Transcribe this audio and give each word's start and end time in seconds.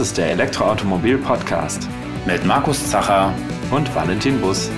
Das 0.00 0.08
ist 0.08 0.16
der 0.16 0.30
Elektroautomobil-Podcast 0.30 1.86
mit 2.24 2.42
Markus 2.46 2.90
Zacher 2.90 3.34
und 3.70 3.94
Valentin 3.94 4.40
Bus. 4.40 4.70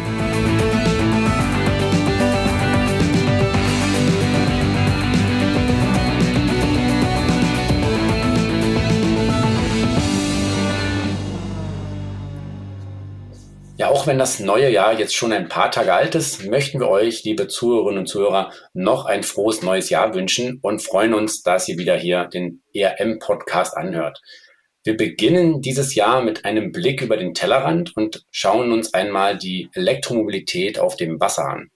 Ja, 13.77 13.91
auch 13.91 14.09
wenn 14.09 14.19
das 14.19 14.41
neue 14.41 14.70
Jahr 14.70 14.98
jetzt 14.98 15.14
schon 15.14 15.33
ein 15.33 15.48
paar 15.48 15.70
Tage 15.70 15.95
alt 15.95 16.16
ist, 16.16 16.47
möchten 16.47 16.80
wir 16.80 16.89
euch, 16.89 17.23
liebe 17.23 17.47
Zuhörerinnen 17.47 18.00
und 18.00 18.06
Zuhörer, 18.09 18.50
noch 18.73 19.06
ein 19.06 19.23
frohes 19.23 19.62
neues 19.62 19.89
Jahr 19.89 20.16
wünschen 20.16 20.59
und 20.62 20.83
freuen 20.83 21.14
uns, 21.14 21.45
dass 21.45 21.69
ihr 21.69 21.78
wieder 21.78 21.95
hier 21.95 22.25
den 22.25 22.64
ERM-Podcast 22.75 23.77
anhört. 23.77 24.20
Wir 24.84 24.96
beginnen 24.96 25.62
dieses 25.62 25.95
Jahr 25.95 26.22
mit 26.22 26.45
einem 26.45 26.72
Blick 26.72 27.02
über 27.02 27.16
den 27.16 27.34
Tellerrand 27.34 27.96
und 27.96 28.27
schauen 28.32 28.72
uns 28.72 28.92
einmal 28.95 29.38
die 29.38 29.70
Elektromobilität 29.74 30.80
auf 30.80 30.96
dem 30.96 31.20
Wasser 31.20 31.48
an. 31.48 31.70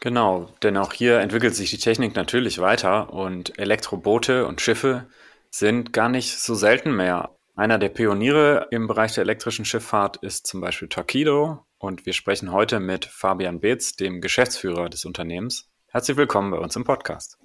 Genau, 0.00 0.48
denn 0.62 0.76
auch 0.76 0.92
hier 0.92 1.18
entwickelt 1.18 1.56
sich 1.56 1.70
die 1.70 1.78
Technik 1.78 2.14
natürlich 2.14 2.60
weiter 2.60 3.12
und 3.12 3.58
Elektroboote 3.58 4.46
und 4.46 4.60
Schiffe 4.60 5.08
sind 5.50 5.92
gar 5.92 6.08
nicht 6.08 6.38
so 6.38 6.54
selten 6.54 6.94
mehr. 6.94 7.34
Einer 7.56 7.78
der 7.78 7.88
Pioniere 7.88 8.68
im 8.70 8.86
Bereich 8.86 9.14
der 9.14 9.22
elektrischen 9.22 9.64
Schifffahrt 9.64 10.18
ist 10.18 10.46
zum 10.46 10.60
Beispiel 10.60 10.86
Torquido 10.86 11.64
und 11.78 12.06
wir 12.06 12.12
sprechen 12.12 12.52
heute 12.52 12.78
mit 12.78 13.04
Fabian 13.06 13.58
Beetz, 13.58 13.96
dem 13.96 14.20
Geschäftsführer 14.20 14.88
des 14.88 15.04
Unternehmens. 15.04 15.68
Herzlich 15.88 16.16
willkommen 16.16 16.52
bei 16.52 16.58
uns 16.58 16.76
im 16.76 16.84
Podcast. 16.84 17.36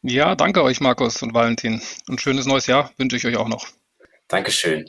Ja, 0.00 0.34
danke 0.34 0.62
euch, 0.62 0.80
Markus 0.80 1.22
und 1.22 1.34
Valentin. 1.34 1.82
Ein 2.08 2.18
schönes 2.18 2.46
neues 2.46 2.66
Jahr 2.66 2.90
wünsche 2.96 3.16
ich 3.16 3.26
euch 3.26 3.36
auch 3.36 3.48
noch. 3.48 3.66
Dankeschön. 4.28 4.84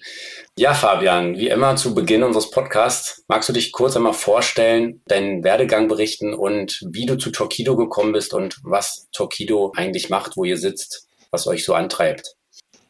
Ja, 0.57 0.73
Fabian, 0.73 1.37
wie 1.37 1.47
immer 1.47 1.77
zu 1.77 1.95
Beginn 1.95 2.23
unseres 2.23 2.51
Podcasts, 2.51 3.23
magst 3.29 3.47
du 3.47 3.53
dich 3.53 3.71
kurz 3.71 3.95
einmal 3.95 4.13
vorstellen, 4.13 5.01
deinen 5.07 5.45
Werdegang 5.45 5.87
berichten 5.87 6.33
und 6.33 6.81
wie 6.91 7.05
du 7.05 7.17
zu 7.17 7.31
Torquido 7.31 7.77
gekommen 7.77 8.11
bist 8.11 8.33
und 8.33 8.59
was 8.63 9.07
Torquido 9.13 9.71
eigentlich 9.77 10.09
macht, 10.09 10.35
wo 10.35 10.43
ihr 10.43 10.57
sitzt, 10.57 11.07
was 11.31 11.47
euch 11.47 11.63
so 11.63 11.73
antreibt? 11.73 12.35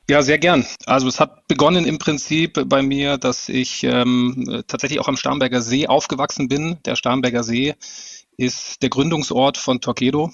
Ja, 0.09 0.23
sehr 0.23 0.39
gern. 0.39 0.65
Also 0.87 1.07
es 1.07 1.19
hat 1.19 1.47
begonnen 1.47 1.85
im 1.85 1.99
Prinzip 1.99 2.59
bei 2.67 2.81
mir, 2.81 3.19
dass 3.19 3.47
ich 3.47 3.83
ähm, 3.83 4.63
tatsächlich 4.65 4.99
auch 4.99 5.07
am 5.07 5.17
Starnberger 5.17 5.61
See 5.61 5.85
aufgewachsen 5.85 6.47
bin. 6.47 6.79
Der 6.83 6.95
Starnberger 6.95 7.43
See 7.43 7.75
ist 8.37 8.81
der 8.81 8.89
Gründungsort 8.89 9.57
von 9.57 9.81
Torquedo. 9.81 10.31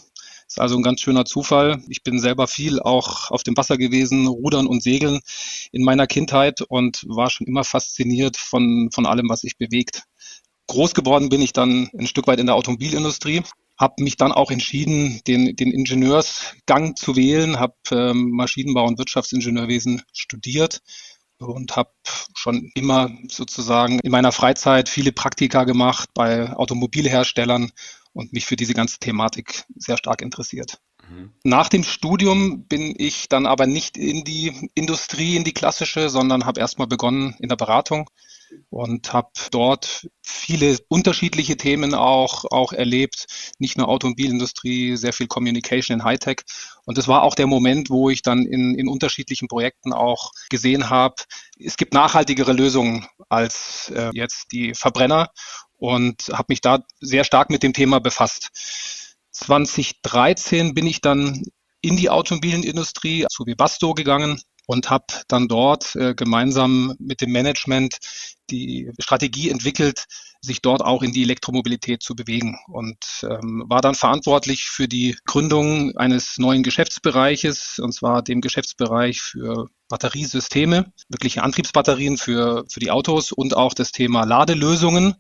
Ist 0.48 0.60
also 0.60 0.78
ein 0.78 0.84
ganz 0.84 1.02
schöner 1.02 1.26
Zufall. 1.26 1.82
Ich 1.88 2.04
bin 2.04 2.20
selber 2.20 2.48
viel 2.48 2.80
auch 2.80 3.32
auf 3.32 3.44
dem 3.44 3.58
Wasser 3.58 3.78
gewesen, 3.78 4.28
rudern 4.28 4.68
und 4.68 4.84
segeln 4.84 5.20
in 5.72 5.84
meiner 5.84 6.08
Kindheit 6.08 6.62
und 6.62 7.04
war 7.08 7.30
schon 7.30 7.48
immer 7.48 7.64
fasziniert 7.64 8.38
von, 8.38 8.90
von 8.94 9.06
allem, 9.06 9.28
was 9.30 9.42
sich 9.42 9.58
bewegt. 9.58 10.04
Groß 10.68 10.94
geworden 10.94 11.30
bin 11.30 11.42
ich 11.42 11.54
dann 11.54 11.90
ein 11.98 12.08
Stück 12.08 12.28
weit 12.28 12.40
in 12.40 12.46
der 12.48 12.56
Automobilindustrie 12.56 13.44
habe 13.78 14.04
mich 14.04 14.18
dann 14.18 14.32
auch 14.32 14.52
entschieden, 14.52 15.22
den, 15.28 15.56
den 15.56 15.72
Ingenieursgang 15.72 16.96
zu 16.96 17.16
wählen, 17.16 17.60
habe 17.60 17.76
ähm, 17.92 18.32
Maschinenbau 18.32 18.86
und 18.86 18.98
Wirtschaftsingenieurwesen 18.98 20.02
studiert 20.14 20.82
und 21.38 21.76
habe 21.76 21.92
schon 22.34 22.72
immer 22.76 23.12
sozusagen 23.30 24.00
in 24.00 24.12
meiner 24.12 24.32
Freizeit 24.32 24.88
viele 24.88 25.12
Praktika 25.12 25.66
gemacht 25.66 26.10
bei 26.14 26.54
Automobilherstellern 26.54 27.72
und 28.16 28.34
mich 28.34 28.46
für 28.46 28.56
diese 28.56 28.74
ganze 28.74 28.98
Thematik 28.98 29.66
sehr 29.76 29.98
stark 29.98 30.22
interessiert. 30.22 30.80
Mhm. 31.10 31.34
Nach 31.44 31.70
dem 31.70 31.84
Studium 31.84 32.66
bin 32.66 32.96
ich 32.98 33.28
dann 33.28 33.46
aber 33.46 33.68
nicht 33.68 33.98
in 33.98 34.24
die 34.24 34.70
Industrie, 34.74 35.36
in 35.36 35.44
die 35.44 35.54
klassische, 35.54 36.10
sondern 36.10 36.46
habe 36.46 36.62
erstmal 36.62 36.88
begonnen 36.88 37.36
in 37.40 37.50
der 37.50 37.58
Beratung 37.58 38.10
und 38.70 39.12
habe 39.12 39.30
dort 39.52 40.08
viele 40.22 40.78
unterschiedliche 40.88 41.58
Themen 41.58 41.94
auch, 41.94 42.46
auch 42.46 42.72
erlebt, 42.72 43.26
nicht 43.60 43.78
nur 43.78 43.90
Automobilindustrie, 43.90 44.96
sehr 44.96 45.12
viel 45.14 45.28
Communication 45.28 46.00
in 46.00 46.06
Hightech. 46.06 46.42
Und 46.86 46.98
das 46.98 47.10
war 47.10 47.24
auch 47.24 47.36
der 47.36 47.48
Moment, 47.48 47.90
wo 47.90 48.10
ich 48.10 48.22
dann 48.22 48.46
in, 48.46 48.76
in 48.76 48.88
unterschiedlichen 48.88 49.50
Projekten 49.50 49.92
auch 49.92 50.32
gesehen 50.50 50.90
habe, 50.90 51.16
es 51.60 51.76
gibt 51.76 51.94
nachhaltigere 51.94 52.54
Lösungen 52.54 53.08
als 53.28 53.92
äh, 53.94 54.12
jetzt 54.14 54.52
die 54.52 54.74
Verbrenner 54.74 55.30
und 55.78 56.30
habe 56.32 56.46
mich 56.50 56.62
da 56.62 56.84
sehr 57.00 57.24
stark 57.24 57.50
mit 57.50 57.64
dem 57.64 57.74
Thema 57.74 58.00
befasst. 58.00 58.50
2013 59.32 60.74
bin 60.74 60.88
ich 60.88 61.02
dann 61.02 61.44
in 61.82 61.98
die 61.98 62.10
Automobilindustrie 62.10 63.26
zu 63.30 63.46
Webasto 63.46 63.94
gegangen 63.94 64.42
und 64.68 64.90
habe 64.90 65.06
dann 65.28 65.48
dort 65.48 65.96
äh, 65.96 66.16
gemeinsam 66.16 66.96
mit 67.00 67.22
dem 67.22 67.32
Management 67.32 67.98
die 68.50 68.92
Strategie 69.00 69.50
entwickelt, 69.50 70.06
sich 70.42 70.62
dort 70.62 70.82
auch 70.82 71.02
in 71.04 71.12
die 71.12 71.24
Elektromobilität 71.24 72.04
zu 72.04 72.16
bewegen 72.16 72.58
und 72.68 72.98
ähm, 73.24 73.64
war 73.68 73.82
dann 73.82 73.96
verantwortlich 73.96 74.66
für 74.66 74.88
die 74.88 75.16
Gründung 75.26 75.96
eines 75.98 76.38
neuen 76.38 76.64
Geschäftsbereiches, 76.64 77.80
und 77.80 77.94
zwar 77.94 78.22
dem 78.22 78.42
Geschäftsbereich 78.42 79.22
für 79.22 79.70
Batteriesysteme, 79.88 80.92
wirkliche 81.10 81.44
Antriebsbatterien 81.44 82.18
für, 82.18 82.66
für 82.70 82.80
die 82.80 82.92
Autos 82.92 83.32
und 83.32 83.56
auch 83.56 83.74
das 83.74 83.92
Thema 83.92 84.24
Ladelösungen. 84.24 85.16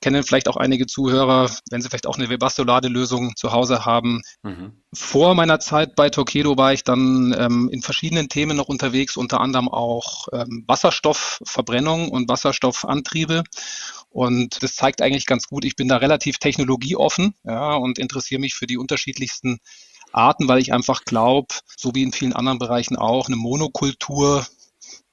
Kennen 0.00 0.22
vielleicht 0.22 0.48
auch 0.48 0.56
einige 0.56 0.86
Zuhörer, 0.86 1.50
wenn 1.70 1.80
sie 1.80 1.88
vielleicht 1.88 2.06
auch 2.06 2.16
eine 2.16 2.28
Webasto-Ladelösung 2.28 3.34
zu 3.36 3.52
Hause 3.52 3.84
haben. 3.84 4.22
Mhm. 4.42 4.82
Vor 4.92 5.34
meiner 5.34 5.58
Zeit 5.58 5.96
bei 5.96 6.10
Torquedo 6.10 6.56
war 6.56 6.72
ich 6.72 6.84
dann 6.84 7.34
ähm, 7.38 7.68
in 7.70 7.82
verschiedenen 7.82 8.28
Themen 8.28 8.56
noch 8.56 8.68
unterwegs, 8.68 9.16
unter 9.16 9.40
anderem 9.40 9.68
auch 9.68 10.28
ähm, 10.32 10.64
Wasserstoffverbrennung 10.66 12.10
und 12.10 12.28
Wasserstoffantriebe. 12.28 13.42
Und 14.10 14.62
das 14.62 14.76
zeigt 14.76 15.02
eigentlich 15.02 15.26
ganz 15.26 15.46
gut, 15.46 15.64
ich 15.64 15.76
bin 15.76 15.88
da 15.88 15.98
relativ 15.98 16.38
technologieoffen 16.38 17.34
ja, 17.44 17.74
und 17.74 17.98
interessiere 17.98 18.40
mich 18.40 18.54
für 18.54 18.66
die 18.66 18.78
unterschiedlichsten 18.78 19.58
Arten, 20.16 20.48
weil 20.48 20.60
ich 20.60 20.72
einfach 20.72 21.04
glaube, 21.04 21.54
so 21.76 21.94
wie 21.94 22.02
in 22.02 22.12
vielen 22.12 22.32
anderen 22.32 22.58
Bereichen 22.58 22.96
auch, 22.96 23.26
eine 23.28 23.36
Monokultur 23.36 24.46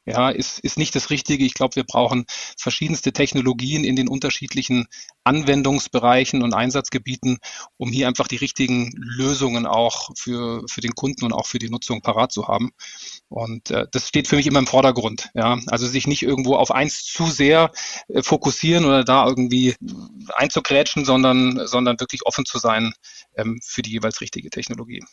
ja, 0.06 0.30
ist, 0.30 0.60
ist 0.60 0.78
nicht 0.78 0.96
das 0.96 1.10
Richtige. 1.10 1.46
Ich 1.46 1.54
glaube, 1.54 1.76
wir 1.76 1.86
brauchen 1.86 2.26
verschiedenste 2.58 3.14
Technologien 3.14 3.84
in 3.86 3.96
den 3.96 4.10
unterschiedlichen 4.10 4.88
Anwendungsbereichen 5.24 6.44
und 6.44 6.54
Einsatzgebieten, 6.54 7.38
um 7.78 7.90
hier 7.90 8.08
einfach 8.08 8.28
die 8.28 8.36
richtigen 8.36 8.92
Lösungen 8.96 9.66
auch 9.66 10.10
für, 10.18 10.64
für 10.70 10.82
den 10.82 10.94
Kunden 10.94 11.24
und 11.24 11.34
auch 11.34 11.48
für 11.48 11.60
die 11.60 11.70
Nutzung 11.70 12.02
parat 12.02 12.34
zu 12.34 12.48
haben. 12.48 12.72
Und 13.30 13.72
äh, 13.72 13.88
das 13.92 14.10
steht 14.10 14.28
für 14.28 14.36
mich 14.36 14.48
immer 14.48 14.60
im 14.60 14.68
Vordergrund. 14.68 15.30
Ja, 15.34 15.58
also 15.68 15.88
sich 15.88 16.06
nicht 16.06 16.24
irgendwo 16.24 16.56
auf 16.56 16.72
eins 16.72 17.04
zu 17.06 17.28
sehr 17.28 17.72
äh, 18.10 18.22
fokussieren 18.22 18.86
oder 18.86 19.06
da 19.06 19.26
irgendwie 19.26 19.76
einzugrätschen, 20.36 21.06
sondern, 21.06 21.66
sondern 21.66 22.00
wirklich 22.00 22.26
offen 22.26 22.46
zu 22.46 22.58
sein 22.58 22.94
ähm, 23.38 23.60
für 23.64 23.82
die 23.82 23.92
jeweils 23.92 24.20
richtige 24.20 24.50
Technologie. 24.50 25.04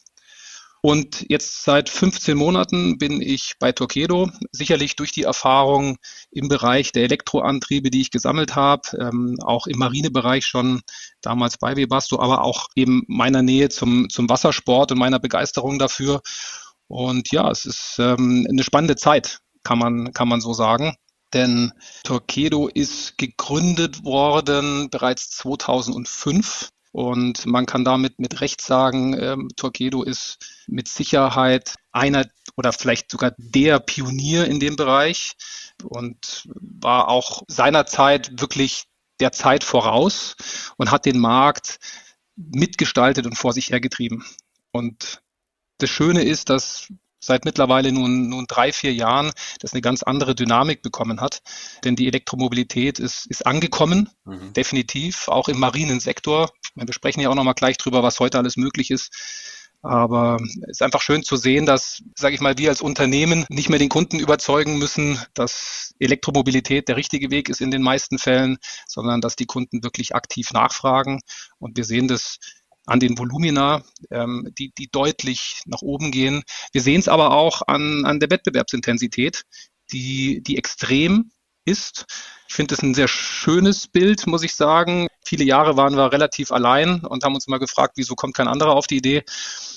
Und 0.83 1.27
jetzt 1.29 1.65
seit 1.65 1.91
15 1.91 2.37
Monaten 2.37 2.97
bin 2.97 3.21
ich 3.21 3.55
bei 3.59 3.73
Torquedo, 3.73 4.31
sicherlich 4.51 4.97
durch 4.97 5.13
die 5.13 5.25
Erfahrung 5.25 5.99
im 6.31 6.49
Bereich 6.49 6.93
der 6.93 7.03
Elektroantriebe, 7.03 7.91
die 7.91 8.01
ich 8.01 8.11
gesammelt 8.11 8.57
habe, 8.57 8.83
ähm, 8.99 9.37
auch 9.45 9.67
im 9.67 9.79
Marinebereich 9.79 10.47
schon 10.47 10.81
damals 11.21 11.59
bei 11.59 11.77
Webasto, 11.77 12.19
aber 12.19 12.43
auch 12.43 12.69
eben 12.77 13.03
meiner 13.09 13.43
Nähe 13.43 13.69
zum, 13.69 14.09
zum 14.09 14.31
Wassersport 14.31 14.93
und 14.93 14.99
meiner 14.99 15.19
Begeisterung 15.19 15.79
dafür. 15.79 16.23
Und 16.89 17.31
ja, 17.31 17.51
es 17.51 17.67
ist 17.67 17.97
ähm, 17.99 18.47
eine 18.49 18.65
spannende 18.65 18.97
Zeit, 18.97 19.41
kann 19.63 19.79
man, 19.79 20.15
kann 20.15 20.29
man 20.29 20.41
so 20.41 20.55
sagen. 20.55 20.95
Denn 21.35 21.73
Torquedo 22.05 22.69
ist 22.69 23.19
gegründet 23.19 24.03
worden 24.03 24.89
bereits 24.91 25.31
2005 25.31 26.71
und 26.93 27.47
man 27.47 27.67
kann 27.67 27.85
damit 27.85 28.19
mit 28.19 28.41
Recht 28.41 28.61
sagen, 28.61 29.17
ähm, 29.19 29.49
Torquedo 29.57 30.03
ist 30.03 30.39
mit 30.67 30.89
Sicherheit 30.89 31.77
einer 31.93 32.27
oder 32.57 32.73
vielleicht 32.73 33.11
sogar 33.11 33.33
der 33.39 33.79
Pionier 33.79 34.47
in 34.47 34.59
dem 34.61 34.77
Bereich 34.77 35.35
und 35.85 36.49
war 36.55 37.09
auch 37.09 37.43
seinerzeit 37.47 38.41
wirklich 38.41 38.85
der 39.21 39.33
Zeit 39.33 39.63
voraus 39.63 40.37
und 40.77 40.91
hat 40.91 41.05
den 41.05 41.19
Markt 41.19 41.79
mitgestaltet 42.37 43.27
und 43.27 43.37
vor 43.37 43.53
sich 43.53 43.71
hergetrieben. 43.71 44.25
Und 44.73 45.23
das 45.79 45.91
Schöne 45.91 46.23
ist, 46.23 46.51
dass 46.51 46.89
seit 47.21 47.45
mittlerweile 47.45 47.93
nun, 47.93 48.29
nun 48.29 48.47
drei, 48.49 48.73
vier 48.73 48.93
Jahren 48.93 49.31
das 49.61 49.73
eine 49.73 49.83
ganz 49.83 50.03
andere 50.03 50.35
Dynamik 50.35 50.83
bekommen 50.83 51.21
hat. 51.21 51.43
Denn 51.85 51.97
die 51.97 52.09
Elektromobilität 52.09 52.99
ist, 52.99 53.27
ist 53.27 53.47
angekommen, 53.47 54.09
mhm. 54.25 54.53
definitiv, 54.55 55.29
auch 55.29 55.49
im 55.49 55.59
marinen 55.59 56.01
Sektor. 56.01 56.51
Wir 56.75 56.93
sprechen 56.93 57.21
ja 57.21 57.29
auch 57.29 57.35
nochmal 57.35 57.55
gleich 57.55 57.77
drüber, 57.77 58.03
was 58.03 58.21
heute 58.21 58.39
alles 58.39 58.57
möglich 58.57 58.91
ist. 58.91 59.11
Aber 59.83 60.39
es 60.43 60.73
ist 60.73 60.83
einfach 60.83 61.01
schön 61.01 61.23
zu 61.23 61.37
sehen, 61.37 61.65
dass, 61.65 62.03
sage 62.15 62.35
ich 62.35 62.43
mal, 62.43 62.59
wir 62.59 62.69
als 62.69 62.83
Unternehmen 62.83 63.47
nicht 63.49 63.71
mehr 63.71 63.79
den 63.79 63.89
Kunden 63.89 64.19
überzeugen 64.19 64.79
müssen, 64.79 65.19
dass 65.33 65.95
Elektromobilität 65.99 66.89
der 66.89 66.97
richtige 66.97 67.31
Weg 67.31 67.49
ist 67.49 67.63
in 67.63 67.71
den 67.71 67.81
meisten 67.81 68.19
Fällen, 68.19 68.59
sondern 68.87 69.23
dass 69.23 69.37
die 69.37 69.47
Kunden 69.47 69.83
wirklich 69.83 70.15
aktiv 70.15 70.51
nachfragen. 70.53 71.21
Und 71.59 71.79
wir 71.79 71.85
sehen 71.85 72.09
das 72.09 72.39
an 72.87 73.01
den 73.01 73.19
Volumina, 73.19 73.83
ähm, 74.11 74.49
die, 74.59 74.73
die 74.77 74.89
deutlich 74.91 75.63
nach 75.67 75.83
oben 75.83 76.11
gehen. 76.11 76.43
Wir 76.73 76.83
sehen 76.83 77.01
es 77.01 77.09
aber 77.09 77.33
auch 77.33 77.63
an, 77.67 78.05
an 78.05 78.21
der 78.21 78.31
Wettbewerbsintensität, 78.31 79.45
die, 79.93 80.43
die 80.43 80.57
extrem 80.57 81.31
ist. 81.65 82.07
Ich 82.49 82.55
finde 82.55 82.75
es 82.75 82.83
ein 82.83 82.95
sehr 82.95 83.09
schönes 83.09 83.87
Bild, 83.87 84.27
muss 84.27 84.43
ich 84.43 84.55
sagen. 84.55 85.07
Viele 85.25 85.45
Jahre 85.45 85.77
waren 85.77 85.97
wir 85.97 86.13
relativ 86.13 86.51
allein 86.51 87.01
und 87.05 87.23
haben 87.23 87.35
uns 87.35 87.47
mal 87.47 87.59
gefragt, 87.59 87.93
wieso 87.97 88.15
kommt 88.15 88.35
kein 88.35 88.49
anderer 88.49 88.75
auf 88.75 88.87
die 88.87 88.97
Idee. 88.97 89.23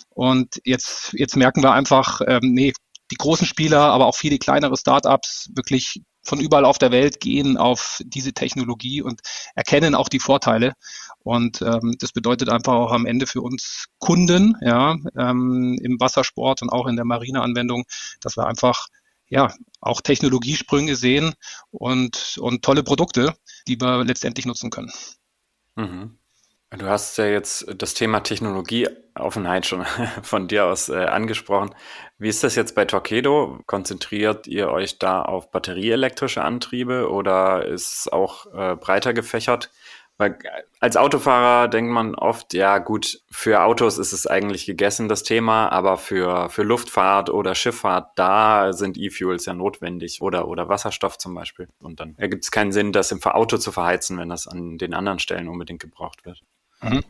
Und 0.10 0.60
jetzt, 0.64 1.14
jetzt 1.14 1.36
merken 1.36 1.62
wir 1.62 1.74
einfach, 1.74 2.22
ähm, 2.26 2.54
nee, 2.54 2.74
die 3.12 3.18
großen 3.18 3.46
Spieler, 3.46 3.82
aber 3.82 4.08
auch 4.08 4.16
viele 4.16 4.40
kleinere 4.40 4.78
Startups 4.78 5.50
wirklich 5.54 6.02
von 6.24 6.40
überall 6.40 6.66
auf 6.66 6.78
der 6.78 6.92
Welt 6.92 7.20
gehen 7.20 7.58
auf 7.58 8.00
diese 8.06 8.34
Technologie 8.34 9.02
und 9.02 9.22
erkennen 9.56 9.94
auch 9.94 10.10
die 10.10 10.20
Vorteile. 10.20 10.74
Und 11.24 11.62
ähm, 11.62 11.96
das 12.00 12.12
bedeutet 12.12 12.50
einfach 12.50 12.74
auch 12.74 12.92
am 12.92 13.06
Ende 13.06 13.28
für 13.28 13.42
uns 13.42 13.86
Kunden, 14.00 14.56
ja, 14.62 14.98
ähm, 15.18 15.80
im 15.82 16.00
Wassersport 16.00 16.62
und 16.62 16.70
auch 16.70 16.88
in 16.88 16.96
der 16.96 17.06
Marineanwendung, 17.06 17.86
dass 18.22 18.38
wir 18.38 18.46
einfach 18.46 18.88
ja 19.28 19.52
auch 19.82 20.02
Technologiesprünge 20.02 20.96
sehen 20.96 21.34
und, 21.72 22.38
und 22.40 22.64
tolle 22.64 22.84
Produkte, 22.84 23.34
die 23.68 23.80
wir 23.80 24.04
letztendlich 24.04 24.46
nutzen 24.46 24.70
können. 24.70 24.92
Mhm. 25.76 26.18
Du 26.78 26.88
hast 26.88 27.18
ja 27.20 27.26
jetzt 27.26 27.68
das 27.78 27.94
Thema 27.94 28.22
Technologieoffenheit 28.22 29.68
schon 29.68 29.86
von 30.24 30.48
dir 30.48 30.66
aus 30.66 30.90
äh, 30.90 31.06
angesprochen. 31.06 31.76
Wie 32.18 32.30
ist 32.30 32.44
das 32.44 32.56
jetzt 32.56 32.74
bei 32.74 32.86
Torqeedo? 32.86 33.60
Konzentriert 33.68 34.48
ihr 34.48 34.70
euch 34.70 34.98
da 34.98 35.22
auf 35.22 35.52
batterieelektrische 35.52 36.44
Antriebe 36.44 37.12
oder 37.12 37.66
ist 37.66 38.00
es 38.00 38.08
auch 38.12 38.48
äh, 38.54 38.76
breiter 38.76 39.14
gefächert? 39.14 39.70
Weil 40.18 40.38
als 40.80 40.96
Autofahrer 40.96 41.68
denkt 41.68 41.92
man 41.92 42.14
oft, 42.14 42.54
ja 42.54 42.78
gut, 42.78 43.22
für 43.32 43.64
Autos 43.64 43.98
ist 43.98 44.14
es 44.14 44.28
eigentlich 44.28 44.66
gegessen, 44.66 45.10
das 45.10 45.24
Thema, 45.24 45.70
aber 45.70 45.98
für, 45.98 46.50
für 46.50 46.64
Luftfahrt 46.64 47.32
oder 47.32 47.56
Schifffahrt, 47.56 48.12
da 48.16 48.74
sind 48.74 48.98
E-Fuels 48.98 49.46
ja 49.46 49.54
notwendig 49.54 50.22
oder, 50.22 50.48
oder 50.48 50.70
Wasserstoff 50.70 51.18
zum 51.18 51.34
Beispiel. 51.34 51.68
Und 51.80 52.00
dann 52.00 52.16
ergibt 52.18 52.44
es 52.44 52.52
keinen 52.52 52.72
Sinn, 52.72 52.92
das 52.92 53.12
im 53.12 53.24
Auto 53.24 53.58
zu 53.58 53.72
verheizen, 53.72 54.18
wenn 54.18 54.30
das 54.30 54.48
an 54.48 54.78
den 54.78 54.94
anderen 54.94 55.20
Stellen 55.20 55.48
unbedingt 55.48 55.82
gebraucht 55.82 56.26
wird. 56.26 56.42
Mhm. 56.82 57.04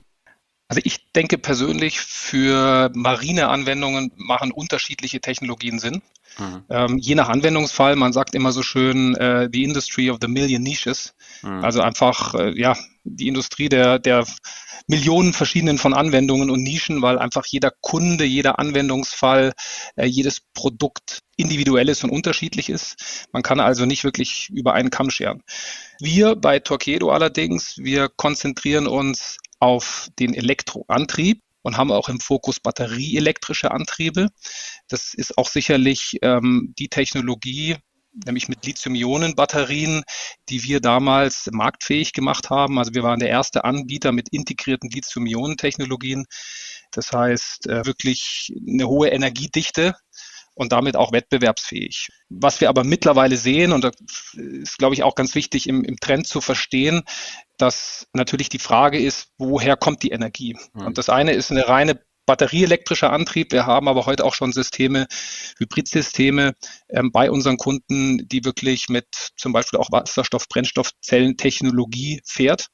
Also 0.69 0.81
ich 0.85 1.11
denke 1.11 1.37
persönlich, 1.37 1.99
für 1.99 2.89
marine 2.95 3.49
Anwendungen 3.49 4.11
machen 4.15 4.51
unterschiedliche 4.51 5.19
Technologien 5.19 5.77
Sinn. 5.77 6.01
Mhm. 6.39 6.63
Ähm, 6.69 6.97
je 6.97 7.15
nach 7.15 7.29
Anwendungsfall, 7.29 7.95
man 7.95 8.13
sagt 8.13 8.33
immer 8.33 8.51
so 8.51 8.63
schön, 8.63 9.15
äh, 9.17 9.49
the 9.51 9.63
industry 9.63 10.09
of 10.09 10.17
the 10.21 10.27
million 10.27 10.63
niches. 10.63 11.13
Mhm. 11.43 11.63
Also 11.63 11.81
einfach, 11.81 12.33
äh, 12.33 12.59
ja, 12.59 12.75
die 13.03 13.27
Industrie 13.27 13.69
der, 13.69 13.99
der 13.99 14.25
Millionen 14.87 15.33
verschiedenen 15.33 15.77
von 15.77 15.93
Anwendungen 15.93 16.49
und 16.49 16.63
Nischen, 16.63 17.01
weil 17.01 17.17
einfach 17.17 17.45
jeder 17.45 17.71
Kunde, 17.81 18.25
jeder 18.25 18.59
Anwendungsfall, 18.59 19.53
äh, 19.95 20.05
jedes 20.05 20.41
Produkt 20.53 21.19
individuell 21.37 21.89
ist 21.89 22.03
und 22.03 22.09
unterschiedlich 22.09 22.69
ist. 22.69 23.27
Man 23.31 23.43
kann 23.43 23.59
also 23.59 23.85
nicht 23.85 24.03
wirklich 24.03 24.49
über 24.49 24.73
einen 24.73 24.89
Kamm 24.89 25.09
scheren. 25.09 25.41
Wir 25.99 26.35
bei 26.35 26.59
Torquedo 26.59 27.11
allerdings, 27.11 27.77
wir 27.77 28.09
konzentrieren 28.09 28.87
uns 28.87 29.37
auf 29.59 30.09
den 30.19 30.33
Elektroantrieb 30.33 31.41
und 31.61 31.77
haben 31.77 31.91
auch 31.91 32.09
im 32.09 32.19
Fokus 32.19 32.59
batterieelektrische 32.59 33.71
Antriebe. 33.71 34.29
Das 34.89 35.13
ist 35.13 35.37
auch 35.37 35.47
sicherlich 35.47 36.17
ähm, 36.21 36.73
die 36.77 36.89
Technologie, 36.89 37.77
nämlich 38.25 38.47
mit 38.47 38.65
Lithium-Ionen-Batterien, 38.65 40.03
die 40.49 40.63
wir 40.63 40.79
damals 40.79 41.49
marktfähig 41.51 42.13
gemacht 42.13 42.49
haben. 42.49 42.79
Also 42.79 42.93
wir 42.93 43.03
waren 43.03 43.19
der 43.19 43.29
erste 43.29 43.63
Anbieter 43.63 44.11
mit 44.11 44.29
integrierten 44.29 44.89
Lithium-Ionen-Technologien. 44.89 46.25
Das 46.91 47.11
heißt, 47.11 47.67
äh, 47.67 47.85
wirklich 47.85 48.53
eine 48.67 48.87
hohe 48.87 49.09
Energiedichte 49.09 49.95
und 50.55 50.71
damit 50.71 50.95
auch 50.95 51.11
wettbewerbsfähig. 51.11 52.09
Was 52.29 52.61
wir 52.61 52.69
aber 52.69 52.83
mittlerweile 52.83 53.37
sehen, 53.37 53.71
und 53.71 53.83
das 53.83 53.95
ist, 54.33 54.77
glaube 54.77 54.93
ich, 54.93 55.03
auch 55.03 55.15
ganz 55.15 55.35
wichtig 55.35 55.67
im, 55.67 55.83
im 55.83 55.97
Trend 55.97 56.27
zu 56.27 56.41
verstehen, 56.41 57.03
dass 57.57 58.07
natürlich 58.13 58.49
die 58.49 58.59
Frage 58.59 58.99
ist, 58.99 59.29
woher 59.37 59.75
kommt 59.75 60.03
die 60.03 60.11
Energie? 60.11 60.55
Mhm. 60.73 60.87
Und 60.87 60.97
das 60.97 61.09
eine 61.09 61.33
ist 61.33 61.51
eine 61.51 61.67
reine 61.67 61.99
batterieelektrischer 62.25 63.11
Antrieb. 63.11 63.51
Wir 63.51 63.65
haben 63.65 63.87
aber 63.87 64.05
heute 64.05 64.25
auch 64.25 64.33
schon 64.33 64.51
Systeme, 64.51 65.07
Hybridsysteme 65.57 66.53
ähm, 66.89 67.11
bei 67.11 67.31
unseren 67.31 67.57
Kunden, 67.57 68.27
die 68.27 68.45
wirklich 68.45 68.89
mit 68.89 69.07
zum 69.35 69.53
Beispiel 69.53 69.79
auch 69.79 69.91
Wasserstoff-Brennstoffzellentechnologie 69.91 72.21
fährt 72.25 72.67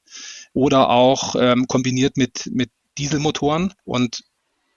oder 0.53 0.89
auch 0.89 1.35
ähm, 1.37 1.67
kombiniert 1.67 2.17
mit, 2.17 2.49
mit 2.51 2.71
Dieselmotoren. 2.97 3.73
Und 3.85 4.23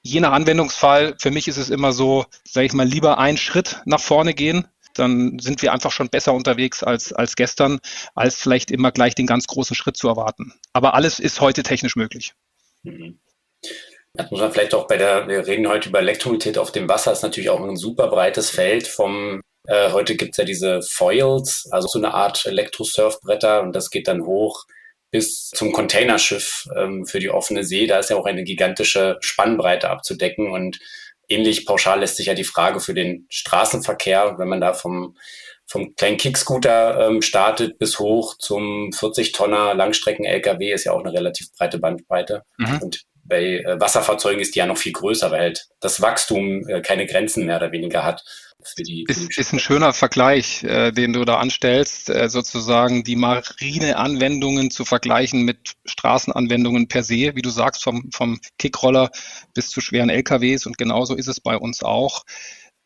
je 0.03 0.21
nach 0.21 0.33
Anwendungsfall, 0.33 1.17
für 1.19 1.31
mich 1.31 1.49
ist 1.49 1.59
es 1.59 1.71
immer 1.71 1.93
so, 1.93 2.27
sage 2.45 2.67
ich 2.67 2.73
mal, 2.73 2.87
lieber 2.87 3.19
einen 3.19 3.39
Schritt 3.39 3.81
nach 3.85 4.01
vorne 4.01 4.35
gehen, 4.35 4.67
dann 4.95 5.39
sind 5.39 5.63
wir 5.63 5.73
einfach 5.73 5.91
schon 5.91 6.11
besser 6.11 6.35
unterwegs 6.35 6.83
als, 6.83 7.13
als 7.13 7.37
gestern, 7.37 7.81
als 8.15 8.37
vielleicht 8.37 8.71
immer 8.71 8.93
gleich 8.93 9.15
den 9.15 9.27
ganz 9.27 9.47
großen 9.47 9.75
Schritt 9.75 9.97
zu 9.97 10.09
erwarten. 10.09 10.53
Aber 10.73 10.95
alles 10.95 11.19
ist 11.19 11.41
heute 11.41 11.63
technisch 11.63 11.97
möglich. 11.97 12.35
Mhm. 12.83 13.19
Das 14.15 14.31
muss 14.31 14.41
man 14.41 14.53
vielleicht 14.53 14.75
auch 14.75 14.87
bei 14.87 14.99
der, 14.99 15.27
wir 15.27 15.47
reden 15.47 15.69
heute 15.69 15.89
über 15.89 16.01
Elektromobilität 16.01 16.59
auf 16.59 16.71
dem 16.71 16.89
Wasser, 16.89 17.13
ist 17.13 17.23
natürlich 17.23 17.49
auch 17.49 17.63
ein 17.63 17.77
super 17.77 18.09
breites 18.09 18.51
Feld 18.51 18.87
vom, 18.87 19.41
äh, 19.67 19.91
heute 19.91 20.17
gibt's 20.17 20.37
ja 20.37 20.45
diese 20.45 20.83
Foils, 20.83 21.67
also 21.71 21.89
so 21.89 21.99
eine 21.99 22.13
Art 22.13 22.45
Elektrosurfbretter 22.45 23.63
und 23.63 23.75
das 23.75 23.89
geht 23.91 24.09
dann 24.09 24.27
hoch 24.27 24.65
bis 25.11 25.49
zum 25.51 25.73
Containerschiff 25.73 26.67
ähm, 26.77 27.07
für 27.07 27.21
die 27.21 27.31
offene 27.31 27.65
See. 27.65 27.87
Da 27.87 27.99
ist 27.99 28.11
ja 28.11 28.17
auch 28.17 28.27
eine 28.27 28.45
gigantische 28.45 29.17
Spannbreite 29.21 29.89
abzudecken 29.89 30.51
und 30.51 30.79
ähnlich 31.29 31.65
pauschal 31.65 32.01
lässt 32.01 32.17
sich 32.17 32.27
ja 32.27 32.35
die 32.35 32.45
Frage 32.45 32.81
für 32.81 32.95
den 32.95 33.27
Straßenverkehr, 33.31 34.35
wenn 34.39 34.49
man 34.49 34.61
da 34.61 34.75
vom, 34.75 35.17
vom 35.67 35.95
kleinen 35.95 36.19
Kickscooter 36.19 37.09
ähm, 37.09 37.23
startet 37.23 37.79
bis 37.79 37.99
hoch 37.99 38.37
zum 38.39 38.91
40-Tonner 38.91 39.75
Langstrecken-LKW 39.75 40.73
ist 40.73 40.85
ja 40.85 40.93
auch 40.93 41.01
eine 41.01 41.15
relativ 41.15 41.51
breite 41.57 41.79
Bandbreite. 41.79 42.43
Mhm. 42.59 42.79
Und 42.83 43.03
bei 43.25 43.59
äh, 43.59 43.81
Wasserfahrzeugen 43.81 44.41
ist 44.41 44.55
die 44.55 44.59
ja 44.59 44.67
noch 44.67 44.79
viel 44.79 44.93
größer, 44.93 45.31
weil 45.31 45.41
halt 45.41 45.69
das 45.81 46.01
Wachstum 46.01 46.69
äh, 46.69 46.81
keine 46.81 47.07
Grenzen 47.07 47.47
mehr 47.47 47.57
oder 47.57 47.73
weniger 47.73 48.05
hat 48.05 48.25
für 48.65 48.83
die. 48.83 49.05
Ist, 49.09 49.37
ist 49.37 49.53
ein 49.53 49.59
schöner 49.59 49.93
Vergleich, 49.93 50.63
äh, 50.65 50.93
den 50.93 51.13
du 51.13 51.25
da 51.25 51.39
anstellst, 51.39 52.11
äh, 52.11 52.29
sozusagen 52.29 53.05
die 53.05 53.17
Marineanwendungen 53.17 54.71
zu 54.71 54.85
vergleichen 54.85 55.43
mit 55.43 55.75
Straßenanwendungen 55.85 56.89
per 56.89 57.03
se, 57.03 57.35
wie 57.35 57.43
du 57.43 57.51
sagst, 57.51 57.83
vom, 57.83 58.11
vom 58.13 58.41
Kickroller 58.59 59.11
bis 59.55 59.71
zu 59.71 59.81
schweren 59.81 60.11
LKWs 60.11 60.67
und 60.67 60.79
genauso 60.79 61.15
ist 61.15 61.29
es 61.29 61.41
bei 61.41 61.57
uns 61.57 61.83
auch. 61.83 62.25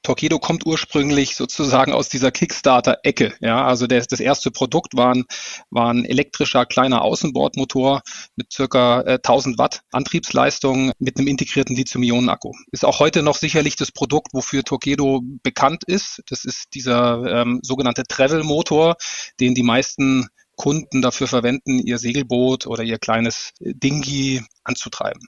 Torquedo 0.06 0.38
kommt 0.38 0.64
ursprünglich 0.64 1.34
sozusagen 1.34 1.92
aus 1.92 2.08
dieser 2.08 2.30
Kickstarter-Ecke. 2.30 3.34
Ja, 3.40 3.64
also 3.64 3.88
das, 3.88 4.06
das 4.06 4.20
erste 4.20 4.52
Produkt 4.52 4.96
war 4.96 5.12
ein, 5.12 5.24
war 5.70 5.92
ein 5.92 6.04
elektrischer 6.04 6.64
kleiner 6.64 7.02
Außenbordmotor 7.02 8.02
mit 8.36 8.52
circa 8.52 9.00
äh, 9.00 9.14
1000 9.14 9.58
Watt 9.58 9.80
Antriebsleistung 9.90 10.92
mit 11.00 11.18
einem 11.18 11.26
integrierten 11.26 11.74
Lithium-Ionen-Akku. 11.74 12.52
Ist 12.70 12.84
auch 12.84 13.00
heute 13.00 13.24
noch 13.24 13.34
sicherlich 13.34 13.74
das 13.74 13.90
Produkt, 13.90 14.32
wofür 14.32 14.62
Torquedo 14.62 15.22
bekannt 15.42 15.82
ist. 15.88 16.22
Das 16.28 16.44
ist 16.44 16.74
dieser 16.74 17.24
ähm, 17.40 17.58
sogenannte 17.64 18.04
Travel-Motor, 18.04 18.94
den 19.40 19.56
die 19.56 19.64
meisten 19.64 20.28
Kunden 20.54 21.02
dafür 21.02 21.26
verwenden, 21.26 21.80
ihr 21.80 21.98
Segelboot 21.98 22.68
oder 22.68 22.84
ihr 22.84 22.98
kleines 22.98 23.50
Dingi 23.58 24.40
anzutreiben 24.62 25.26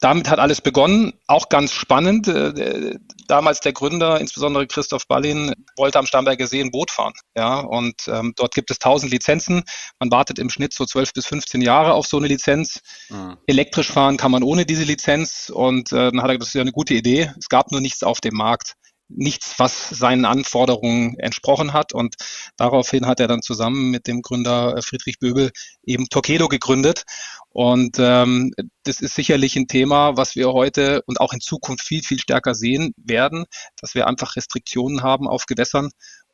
damit 0.00 0.30
hat 0.30 0.38
alles 0.38 0.60
begonnen. 0.60 1.12
Auch 1.26 1.48
ganz 1.48 1.72
spannend. 1.72 2.28
Äh, 2.28 2.96
damals 3.26 3.60
der 3.60 3.72
Gründer, 3.72 4.20
insbesondere 4.20 4.66
Christoph 4.66 5.06
Ballin, 5.08 5.54
wollte 5.76 5.98
am 5.98 6.06
Starnberger 6.06 6.46
See 6.46 6.60
ein 6.60 6.70
Boot 6.70 6.90
fahren. 6.90 7.14
Ja, 7.36 7.60
und 7.60 8.06
ähm, 8.06 8.32
dort 8.36 8.54
gibt 8.54 8.70
es 8.70 8.76
1000 8.76 9.10
Lizenzen. 9.10 9.64
Man 9.98 10.10
wartet 10.10 10.38
im 10.38 10.50
Schnitt 10.50 10.72
so 10.72 10.84
12 10.84 11.12
bis 11.12 11.26
15 11.26 11.60
Jahre 11.62 11.94
auf 11.94 12.06
so 12.06 12.18
eine 12.18 12.28
Lizenz. 12.28 12.80
Mhm. 13.08 13.38
Elektrisch 13.46 13.90
fahren 13.90 14.16
kann 14.16 14.30
man 14.30 14.42
ohne 14.42 14.66
diese 14.66 14.84
Lizenz. 14.84 15.50
Und 15.52 15.92
äh, 15.92 16.10
dann 16.10 16.22
hat 16.22 16.30
er 16.30 16.38
gesagt, 16.38 16.42
das 16.42 16.48
ist 16.48 16.54
ja 16.54 16.60
eine 16.62 16.72
gute 16.72 16.94
Idee. 16.94 17.32
Es 17.38 17.48
gab 17.48 17.72
nur 17.72 17.80
nichts 17.80 18.02
auf 18.02 18.20
dem 18.20 18.34
Markt 18.34 18.74
nichts, 19.08 19.58
was 19.58 19.88
seinen 19.88 20.24
Anforderungen 20.24 21.18
entsprochen 21.18 21.72
hat. 21.72 21.92
Und 21.92 22.16
daraufhin 22.56 23.06
hat 23.06 23.20
er 23.20 23.26
dann 23.26 23.42
zusammen 23.42 23.90
mit 23.90 24.06
dem 24.06 24.22
Gründer 24.22 24.76
äh, 24.76 24.82
Friedrich 24.82 25.18
Böbel 25.18 25.50
eben 25.82 26.08
Torquedo 26.08 26.48
gegründet. 26.48 27.04
Und 27.50 27.96
ähm, 27.98 28.52
das 28.84 29.00
ist 29.00 29.14
sicherlich 29.14 29.56
ein 29.56 29.68
Thema, 29.68 30.16
was 30.16 30.36
wir 30.36 30.52
heute 30.52 31.02
und 31.06 31.20
auch 31.20 31.32
in 31.32 31.40
Zukunft 31.40 31.84
viel, 31.84 32.02
viel 32.02 32.18
stärker 32.18 32.54
sehen 32.54 32.92
werden, 32.96 33.46
dass 33.80 33.94
wir 33.94 34.06
einfach 34.06 34.36
Restriktionen 34.36 35.02
haben 35.02 35.26
auf 35.26 35.46
Gewässern 35.46 35.90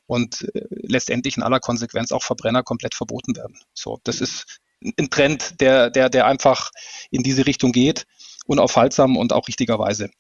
und 0.07 0.43
äh, 0.55 0.67
letztendlich 0.71 1.37
in 1.37 1.43
aller 1.43 1.61
Konsequenz 1.61 2.13
auch 2.13 2.23
Verbrenner 2.23 2.63
komplett 2.63 2.95
verboten 2.95 3.37
werden. 3.37 3.59
So, 3.75 3.99
das 4.05 4.21
ist 4.21 4.59
ein 4.99 5.09
Trend, 5.09 5.61
der, 5.61 5.91
der, 5.91 6.11
der 6.11 6.27
einfach 6.27 6.71
in 7.11 7.23
diese 7.23 7.47
Richtung 7.47 7.73
geht, 7.73 8.07
unaufhaltsam 8.47 9.17
und 9.17 9.33
auch 9.33 9.49
richtigerweise. 9.49 10.11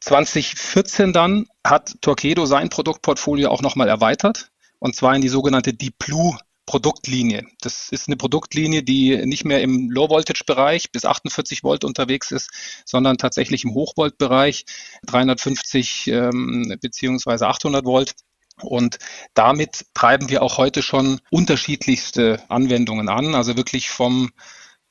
2014 0.00 1.12
dann 1.12 1.46
hat 1.64 1.94
Torquedo 2.00 2.44
sein 2.44 2.68
Produktportfolio 2.68 3.48
auch 3.48 3.62
nochmal 3.62 3.88
erweitert 3.88 4.50
und 4.80 4.96
zwar 4.96 5.14
in 5.14 5.22
die 5.22 5.28
sogenannte 5.28 5.72
Deep 5.72 5.96
Blue 5.98 6.36
Produktlinie. 6.66 7.44
Das 7.60 7.88
ist 7.90 8.08
eine 8.08 8.16
Produktlinie, 8.16 8.82
die 8.82 9.26
nicht 9.26 9.44
mehr 9.44 9.62
im 9.62 9.90
Low-Voltage-Bereich 9.90 10.92
bis 10.92 11.04
48 11.04 11.64
Volt 11.64 11.84
unterwegs 11.84 12.30
ist, 12.30 12.50
sondern 12.86 13.18
tatsächlich 13.18 13.64
im 13.64 13.74
Hochvolt-Bereich 13.74 14.64
350 15.06 16.06
ähm, 16.08 16.76
beziehungsweise 16.80 17.48
800 17.48 17.84
Volt 17.84 18.14
Und 18.60 18.98
damit 19.34 19.86
treiben 19.94 20.28
wir 20.28 20.42
auch 20.42 20.58
heute 20.58 20.82
schon 20.82 21.20
unterschiedlichste 21.30 22.42
Anwendungen 22.48 23.08
an, 23.08 23.34
also 23.34 23.56
wirklich 23.56 23.90
vom 23.90 24.30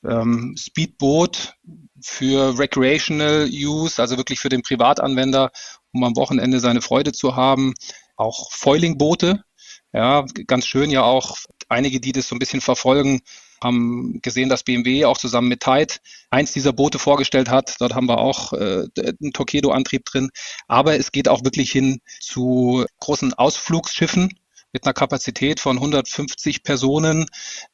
ähm, 0.04 0.54
Speedboot 0.58 1.54
für 2.00 2.58
Recreational 2.58 3.48
Use, 3.50 4.00
also 4.00 4.16
wirklich 4.16 4.40
für 4.40 4.48
den 4.48 4.62
Privatanwender, 4.62 5.50
um 5.92 6.04
am 6.04 6.16
Wochenende 6.16 6.60
seine 6.60 6.82
Freude 6.82 7.12
zu 7.12 7.36
haben. 7.36 7.74
Auch 8.16 8.50
Foilingboote, 8.52 9.44
ja, 9.92 10.24
ganz 10.46 10.66
schön 10.66 10.90
ja 10.90 11.02
auch. 11.02 11.36
Einige, 11.68 12.00
die 12.00 12.12
das 12.12 12.28
so 12.28 12.34
ein 12.34 12.38
bisschen 12.38 12.60
verfolgen, 12.60 13.20
haben 13.62 14.20
gesehen, 14.22 14.48
dass 14.48 14.64
BMW 14.64 15.04
auch 15.04 15.18
zusammen 15.18 15.48
mit 15.48 15.60
Tide 15.60 15.94
eins 16.30 16.52
dieser 16.52 16.72
Boote 16.72 16.98
vorgestellt 16.98 17.48
hat. 17.48 17.76
Dort 17.78 17.94
haben 17.94 18.08
wir 18.08 18.18
auch 18.18 18.52
äh, 18.52 18.86
einen 18.98 19.32
Torquedo-Antrieb 19.32 20.04
drin. 20.04 20.30
Aber 20.66 20.98
es 20.98 21.12
geht 21.12 21.28
auch 21.28 21.44
wirklich 21.44 21.70
hin 21.70 22.00
zu 22.20 22.84
großen 23.00 23.34
Ausflugsschiffen 23.34 24.38
mit 24.72 24.84
einer 24.84 24.94
Kapazität 24.94 25.60
von 25.60 25.76
150 25.76 26.62
Personen, 26.62 27.26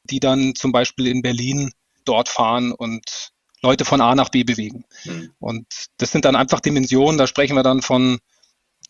die 0.04 0.20
dann 0.20 0.54
zum 0.54 0.72
Beispiel 0.72 1.06
in 1.06 1.22
Berlin 1.22 1.70
dort 2.04 2.28
fahren 2.28 2.72
und 2.72 3.32
Leute 3.62 3.84
von 3.84 4.00
A 4.00 4.14
nach 4.14 4.28
B 4.28 4.44
bewegen. 4.44 4.84
Mhm. 5.04 5.32
Und 5.38 5.66
das 5.96 6.12
sind 6.12 6.24
dann 6.24 6.36
einfach 6.36 6.60
Dimensionen, 6.60 7.18
da 7.18 7.26
sprechen 7.26 7.56
wir 7.56 7.62
dann 7.62 7.82
von 7.82 8.18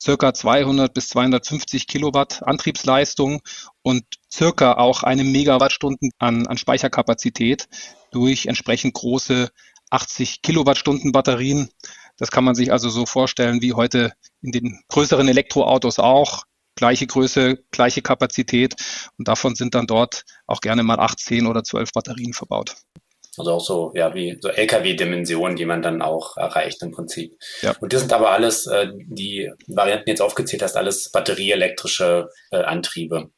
circa 0.00 0.32
200 0.32 0.92
bis 0.92 1.08
250 1.08 1.86
Kilowatt 1.86 2.42
Antriebsleistung 2.42 3.40
und 3.82 4.04
circa 4.32 4.74
auch 4.74 5.02
eine 5.02 5.24
Megawattstunden 5.24 6.10
an, 6.18 6.46
an 6.46 6.58
Speicherkapazität 6.58 7.68
durch 8.10 8.46
entsprechend 8.46 8.94
große 8.94 9.50
80 9.90 10.42
Kilowattstunden 10.42 11.12
Batterien. 11.12 11.70
Das 12.16 12.30
kann 12.30 12.44
man 12.44 12.54
sich 12.54 12.72
also 12.72 12.88
so 12.88 13.06
vorstellen 13.06 13.62
wie 13.62 13.74
heute 13.74 14.12
in 14.42 14.52
den 14.52 14.80
größeren 14.88 15.28
Elektroautos 15.28 15.98
auch. 15.98 16.44
Gleiche 16.74 17.06
Größe, 17.06 17.64
gleiche 17.72 18.02
Kapazität 18.02 18.76
und 19.16 19.26
davon 19.26 19.56
sind 19.56 19.74
dann 19.74 19.86
dort 19.86 20.24
auch 20.46 20.60
gerne 20.60 20.84
mal 20.84 21.00
18 21.00 21.46
oder 21.46 21.64
12 21.64 21.92
Batterien 21.92 22.34
verbaut. 22.34 22.76
Also 23.38 23.52
auch 23.52 23.60
so, 23.60 23.92
ja, 23.94 24.14
wie 24.14 24.38
so 24.40 24.48
LKW-Dimensionen, 24.48 25.56
die 25.56 25.66
man 25.66 25.82
dann 25.82 26.02
auch 26.02 26.36
erreicht 26.36 26.82
im 26.82 26.90
Prinzip. 26.90 27.38
Ja. 27.62 27.74
Und 27.80 27.92
das 27.92 28.00
sind 28.00 28.12
aber 28.12 28.30
alles, 28.30 28.66
äh, 28.66 28.88
die 28.94 29.50
Varianten 29.66 30.10
jetzt 30.10 30.22
aufgezählt 30.22 30.62
hast, 30.62 30.76
alles 30.76 31.10
batterieelektrische 31.10 32.28
äh, 32.50 32.58
Antriebe. 32.58 33.30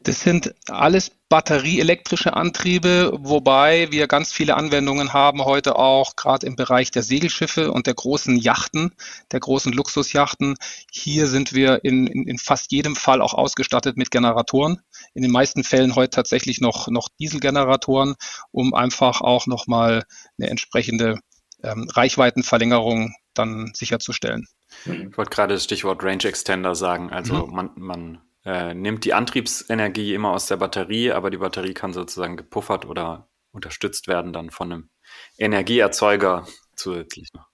Das 0.00 0.20
sind 0.20 0.54
alles 0.68 1.10
batterieelektrische 1.28 2.34
Antriebe, 2.34 3.12
wobei 3.20 3.90
wir 3.90 4.06
ganz 4.06 4.32
viele 4.32 4.56
Anwendungen 4.56 5.12
haben 5.12 5.44
heute 5.44 5.76
auch 5.76 6.14
gerade 6.14 6.46
im 6.46 6.56
Bereich 6.56 6.90
der 6.90 7.02
Segelschiffe 7.02 7.72
und 7.72 7.86
der 7.86 7.94
großen 7.94 8.36
Yachten, 8.36 8.94
der 9.32 9.40
großen 9.40 9.72
Luxusjachten. 9.72 10.56
Hier 10.90 11.26
sind 11.26 11.52
wir 11.52 11.84
in, 11.84 12.06
in, 12.06 12.28
in 12.28 12.38
fast 12.38 12.70
jedem 12.70 12.96
Fall 12.96 13.20
auch 13.20 13.34
ausgestattet 13.34 13.96
mit 13.96 14.10
Generatoren. 14.10 14.80
In 15.14 15.22
den 15.22 15.32
meisten 15.32 15.64
Fällen 15.64 15.96
heute 15.96 16.10
tatsächlich 16.10 16.60
noch, 16.60 16.88
noch 16.88 17.08
Dieselgeneratoren, 17.18 18.14
um 18.52 18.74
einfach 18.74 19.20
auch 19.20 19.46
nochmal 19.46 20.04
eine 20.38 20.48
entsprechende 20.48 21.18
ähm, 21.62 21.88
Reichweitenverlängerung 21.92 23.14
dann 23.34 23.72
sicherzustellen. 23.74 24.46
Ich 24.84 25.16
wollte 25.16 25.30
gerade 25.30 25.54
das 25.54 25.64
Stichwort 25.64 26.02
Range 26.04 26.24
Extender 26.24 26.74
sagen. 26.74 27.10
Also 27.10 27.46
mhm. 27.46 27.54
man, 27.54 27.70
man 27.76 28.18
äh, 28.44 28.74
nimmt 28.74 29.04
die 29.04 29.14
Antriebsenergie 29.14 30.14
immer 30.14 30.30
aus 30.30 30.46
der 30.46 30.56
Batterie, 30.56 31.12
aber 31.12 31.30
die 31.30 31.38
Batterie 31.38 31.74
kann 31.74 31.92
sozusagen 31.92 32.36
gepuffert 32.36 32.86
oder 32.86 33.28
unterstützt 33.52 34.08
werden 34.08 34.32
dann 34.32 34.50
von 34.50 34.72
einem 34.72 34.90
Energieerzeuger 35.38 36.46
zusätzlich 36.76 37.28
noch. 37.34 37.48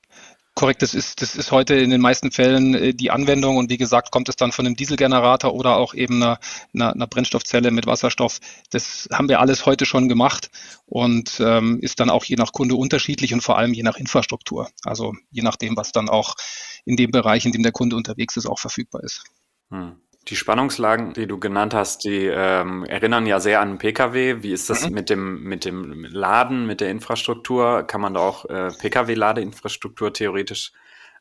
Korrekt, 0.57 0.83
das 0.83 0.95
ist, 0.95 1.21
das 1.21 1.35
ist 1.35 1.51
heute 1.51 1.75
in 1.75 1.91
den 1.91 2.01
meisten 2.01 2.31
Fällen 2.31 2.75
äh, 2.75 2.95
die 2.95 3.11
Anwendung 3.11 3.57
und 3.57 3.71
wie 3.71 3.77
gesagt, 3.77 4.13
kommt 4.13 4.29
es 4.29 4.37
dann 4.37 4.53
von 4.53 4.65
einem 4.65 4.77
Dieselgenerator 4.77 5.53
oder 5.53 5.77
auch 5.77 5.95
eben 5.95 6.23
einer, 6.23 6.39
einer, 6.73 6.93
einer 6.93 7.07
Brennstoffzelle 7.09 7.73
mit 7.73 7.87
Wasserstoff. 7.87 8.39
Das 8.71 9.09
haben 9.13 9.29
wir 9.29 9.41
alles 9.41 9.67
heute 9.67 9.85
schon 9.85 10.09
gemacht 10.09 10.51
und 10.87 11.41
ähm, 11.41 11.81
ist 11.81 11.99
dann 11.99 12.09
auch 12.09 12.25
je 12.25 12.37
nach 12.37 12.53
Kunde 12.53 12.77
unterschiedlich 12.77 13.35
und 13.35 13.41
vor 13.41 13.59
allem 13.59 13.75
je 13.75 13.83
nach 13.83 13.97
Infrastruktur. 13.97 14.71
Also 14.85 15.13
je 15.33 15.43
nachdem, 15.43 15.77
was 15.77 15.91
dann 15.91 16.09
auch 16.09 16.37
in 16.85 16.97
dem 16.97 17.11
Bereich, 17.11 17.45
in 17.47 17.53
dem 17.53 17.65
der 17.65 17.73
Kunde 17.73 17.97
unterwegs 17.97 18.37
ist, 18.37 18.47
auch 18.47 18.61
verfügbar 18.61 19.03
ist. 19.03 19.25
Hm. 19.71 20.04
Die 20.29 20.37
Spannungslagen, 20.37 21.13
die 21.13 21.27
du 21.27 21.39
genannt 21.39 21.75
hast, 21.75 22.05
die 22.05 22.27
ähm, 22.27 22.85
erinnern 22.85 23.27
ja 23.27 23.41
sehr 23.41 23.61
an 23.61 23.71
einen 23.71 23.79
Pkw. 23.79 24.43
Wie 24.43 24.53
ist 24.53 24.71
das 24.71 24.89
mhm. 24.89 24.95
mit 24.95 25.11
dem 25.11 25.43
mit 25.43 25.65
dem 25.65 26.05
Laden, 26.05 26.67
mit 26.67 26.81
der 26.81 26.91
Infrastruktur? 26.91 27.83
Kann 27.83 28.01
man 28.01 28.15
da 28.15 28.21
auch 28.21 28.45
äh, 28.47 28.69
Pkw-Ladeinfrastruktur 28.69 30.13
theoretisch, 30.13 30.73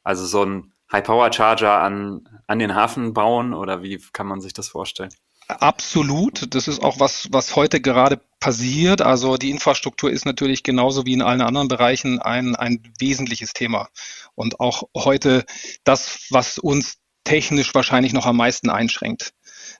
also 0.03 0.25
so 0.25 0.45
ein 0.45 0.73
High-Power-Charger 0.91 1.81
an 1.81 2.29
an 2.47 2.59
den 2.59 2.75
Hafen 2.75 3.13
bauen 3.13 3.53
oder 3.53 3.83
wie 3.83 4.01
kann 4.13 4.27
man 4.27 4.39
sich 4.39 4.53
das 4.53 4.69
vorstellen? 4.69 5.11
Absolut. 5.47 6.53
Das 6.55 6.67
ist 6.67 6.81
auch 6.81 6.99
was, 6.99 7.27
was 7.31 7.55
heute 7.55 7.81
gerade 7.81 8.21
passiert. 8.39 9.01
Also 9.01 9.37
die 9.37 9.51
Infrastruktur 9.51 10.09
ist 10.11 10.25
natürlich 10.25 10.63
genauso 10.63 11.05
wie 11.05 11.13
in 11.13 11.21
allen 11.21 11.41
anderen 11.41 11.67
Bereichen 11.67 12.21
ein, 12.21 12.55
ein 12.55 12.81
wesentliches 12.99 13.53
Thema. 13.53 13.89
Und 14.35 14.59
auch 14.59 14.83
heute 14.95 15.45
das, 15.83 16.27
was 16.29 16.57
uns 16.57 16.97
technisch 17.23 17.73
wahrscheinlich 17.73 18.13
noch 18.13 18.25
am 18.25 18.37
meisten 18.37 18.69
einschränkt. 18.69 19.33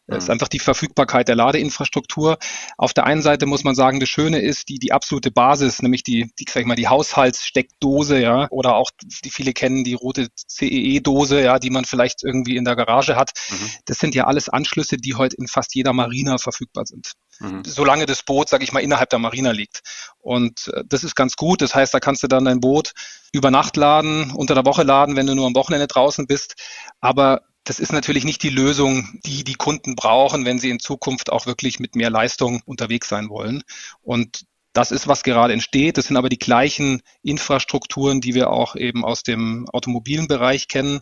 Das 0.07 0.23
ist 0.23 0.27
mhm. 0.27 0.33
einfach 0.33 0.47
die 0.50 0.59
Verfügbarkeit 0.59 1.27
der 1.27 1.35
Ladeinfrastruktur. 1.35 2.38
Auf 2.77 2.93
der 2.93 3.05
einen 3.05 3.21
Seite 3.21 3.45
muss 3.45 3.63
man 3.63 3.75
sagen, 3.75 4.00
das 4.00 4.09
Schöne 4.09 4.39
ist 4.39 4.69
die, 4.69 4.79
die 4.79 4.91
absolute 4.91 5.31
Basis, 5.31 5.81
nämlich 5.81 6.03
die, 6.03 6.31
die, 6.39 6.45
sag 6.47 6.62
ich 6.62 6.67
mal, 6.67 6.75
die 6.75 6.88
Haushaltssteckdose, 6.88 8.19
ja, 8.19 8.47
oder 8.50 8.75
auch, 8.75 8.91
die 9.23 9.29
viele 9.29 9.53
kennen, 9.53 9.83
die 9.83 9.93
rote 9.93 10.27
CEE-Dose, 10.35 11.41
ja, 11.41 11.59
die 11.59 11.69
man 11.69 11.85
vielleicht 11.85 12.23
irgendwie 12.23 12.57
in 12.57 12.65
der 12.65 12.75
Garage 12.75 13.15
hat. 13.15 13.31
Mhm. 13.50 13.69
Das 13.85 14.00
sind 14.00 14.15
ja 14.15 14.25
alles 14.25 14.50
Anschlüsse, 14.50 14.97
die 14.97 15.15
heute 15.15 15.38
in 15.38 15.47
fast 15.47 15.73
jeder 15.73 15.93
Marina 15.93 16.38
verfügbar 16.38 16.85
sind. 16.85 17.13
Mhm. 17.43 17.63
Solange 17.65 18.05
das 18.05 18.23
Boot, 18.23 18.50
sag 18.50 18.63
ich 18.63 18.71
mal, 18.71 18.79
innerhalb 18.79 19.09
der 19.09 19.19
Marina 19.19 19.51
liegt. 19.51 19.81
Und 20.19 20.69
äh, 20.73 20.83
das 20.88 21.03
ist 21.03 21.15
ganz 21.15 21.35
gut. 21.35 21.62
Das 21.62 21.75
heißt, 21.75 21.93
da 21.93 22.00
kannst 22.00 22.23
du 22.23 22.27
dann 22.27 22.45
dein 22.45 22.59
Boot 22.59 22.93
über 23.31 23.51
Nacht 23.51 23.77
laden, 23.77 24.31
unter 24.31 24.55
der 24.55 24.65
Woche 24.65 24.83
laden, 24.83 25.15
wenn 25.15 25.27
du 25.27 25.35
nur 25.35 25.47
am 25.47 25.55
Wochenende 25.55 25.88
draußen 25.88 26.25
bist. 26.25 26.55
Aber 27.01 27.41
das 27.65 27.79
ist 27.79 27.93
natürlich 27.93 28.23
nicht 28.25 28.43
die 28.43 28.50
Lösung, 28.50 29.19
die 29.25 29.43
die 29.43 29.55
Kunden 29.55 29.95
brauchen, 29.95 30.45
wenn 30.45 30.59
sie 30.59 30.69
in 30.69 30.79
Zukunft 30.79 31.31
auch 31.31 31.45
wirklich 31.45 31.79
mit 31.79 31.95
mehr 31.95 32.09
Leistung 32.09 32.62
unterwegs 32.65 33.07
sein 33.07 33.29
wollen. 33.29 33.63
Und 34.01 34.45
das 34.73 34.91
ist, 34.91 35.07
was 35.07 35.23
gerade 35.23 35.53
entsteht. 35.53 35.97
Das 35.97 36.07
sind 36.07 36.17
aber 36.17 36.29
die 36.29 36.39
gleichen 36.39 37.01
Infrastrukturen, 37.21 38.21
die 38.21 38.33
wir 38.33 38.50
auch 38.50 38.75
eben 38.75 39.05
aus 39.05 39.21
dem 39.21 39.69
automobilen 39.69 40.27
Bereich 40.27 40.67
kennen. 40.67 41.01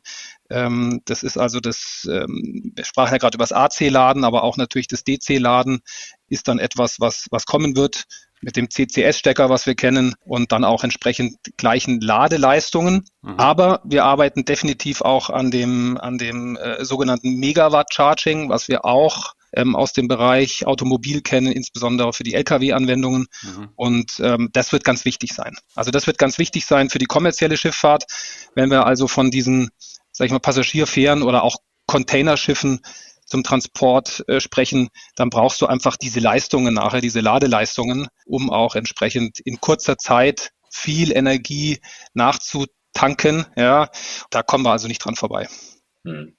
Ähm, 0.52 1.02
das 1.06 1.24
ist 1.24 1.38
also 1.38 1.60
das, 1.60 2.08
ähm, 2.12 2.74
wir 2.76 2.86
sprachen 2.86 3.14
ja 3.14 3.18
gerade 3.18 3.36
über 3.36 3.44
das 3.44 3.54
AC-Laden, 3.54 4.24
aber 4.24 4.44
auch 4.44 4.58
natürlich 4.58 4.88
das 4.88 5.04
DC-Laden 5.04 5.82
ist 6.28 6.48
dann 6.48 6.60
etwas, 6.60 7.00
was, 7.00 7.28
was 7.32 7.46
kommen 7.46 7.76
wird 7.76 8.06
mit 8.42 8.58
dem 8.58 8.70
CCS-Stecker, 8.70 9.50
was 9.50 9.66
wir 9.68 9.76
kennen, 9.76 10.16
und 10.26 10.52
dann 10.52 10.64
auch 10.64 10.84
entsprechend 10.84 11.38
gleichen 11.58 12.02
Ladeleistungen. 12.02 13.06
Mhm. 13.22 13.36
Aber 13.38 13.82
wir 13.84 14.04
arbeiten 14.04 14.46
definitiv 14.46 15.02
auch 15.02 15.30
an 15.30 15.52
dem, 15.52 15.98
an 15.98 16.18
dem 16.18 16.58
äh, 16.58 16.84
sogenannten 16.84 17.36
Megawatt-Charging, 17.36 18.50
was 18.50 18.68
wir 18.68 18.84
auch 18.84 19.34
ähm, 19.54 19.76
aus 19.76 19.94
dem 19.94 20.08
Bereich 20.08 20.66
Automobil 20.66 21.22
kennen, 21.22 21.52
insbesondere 21.52 22.14
für 22.14 22.24
die 22.24 22.34
Lkw-Anwendungen. 22.34 23.28
Mhm. 23.44 23.70
Und 23.76 24.20
ähm, 24.20 24.50
das 24.54 24.72
wird 24.72 24.84
ganz 24.84 25.06
wichtig 25.06 25.34
sein. 25.34 25.56
Also 25.76 25.92
das 25.92 26.08
wird 26.08 26.18
ganz 26.18 26.38
wichtig 26.38 26.66
sein 26.66 26.90
für 26.90 27.00
die 27.00 27.06
kommerzielle 27.06 27.58
Schifffahrt, 27.58 28.06
wenn 28.56 28.72
wir 28.72 28.86
also 28.86 29.08
von 29.08 29.32
diesen, 29.32 29.70
sag 30.12 30.26
ich 30.26 30.32
mal, 30.32 30.40
Passagierfähren 30.40 31.24
oder 31.24 31.44
auch 31.44 31.58
Containerschiffen 31.88 32.82
zum 33.26 33.44
Transport 33.44 34.24
äh, 34.28 34.40
sprechen, 34.40 34.90
dann 35.16 35.30
brauchst 35.30 35.62
du 35.62 35.66
einfach 35.66 35.98
diese 35.98 36.20
Leistungen 36.20 36.74
nachher, 36.74 37.02
diese 37.02 37.22
Ladeleistungen, 37.22 38.08
um 38.26 38.50
auch 38.50 38.76
entsprechend 38.76 39.40
in 39.40 39.60
kurzer 39.62 39.98
Zeit 39.98 40.52
viel 40.70 41.16
Energie 41.16 41.80
nachzutanken. 42.14 43.46
Ja, 43.56 43.90
da 44.30 44.44
kommen 44.44 44.66
wir 44.66 44.72
also 44.72 44.88
nicht 44.88 45.04
dran 45.04 45.16
vorbei. 45.16 45.48
Hm. 46.06 46.36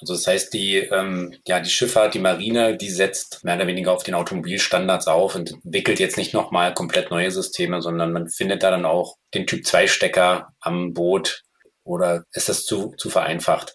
Also 0.00 0.14
das 0.14 0.26
heißt, 0.28 0.54
die, 0.54 0.76
ähm, 0.76 1.34
ja, 1.46 1.58
die 1.58 1.70
Schifffahrt, 1.70 2.14
die 2.14 2.20
Marine, 2.20 2.76
die 2.76 2.90
setzt 2.90 3.42
mehr 3.42 3.56
oder 3.56 3.66
weniger 3.66 3.92
auf 3.92 4.04
den 4.04 4.14
Automobilstandards 4.14 5.08
auf 5.08 5.34
und 5.34 5.50
entwickelt 5.50 5.98
jetzt 5.98 6.16
nicht 6.16 6.34
nochmal 6.34 6.72
komplett 6.72 7.10
neue 7.10 7.32
Systeme, 7.32 7.82
sondern 7.82 8.12
man 8.12 8.28
findet 8.28 8.62
da 8.62 8.70
dann 8.70 8.84
auch 8.84 9.16
den 9.34 9.46
Typ 9.46 9.66
2 9.66 9.88
Stecker 9.88 10.52
am 10.60 10.94
Boot 10.94 11.42
oder 11.88 12.24
ist 12.32 12.48
das 12.48 12.64
zu, 12.66 12.94
zu 12.96 13.08
vereinfacht? 13.08 13.74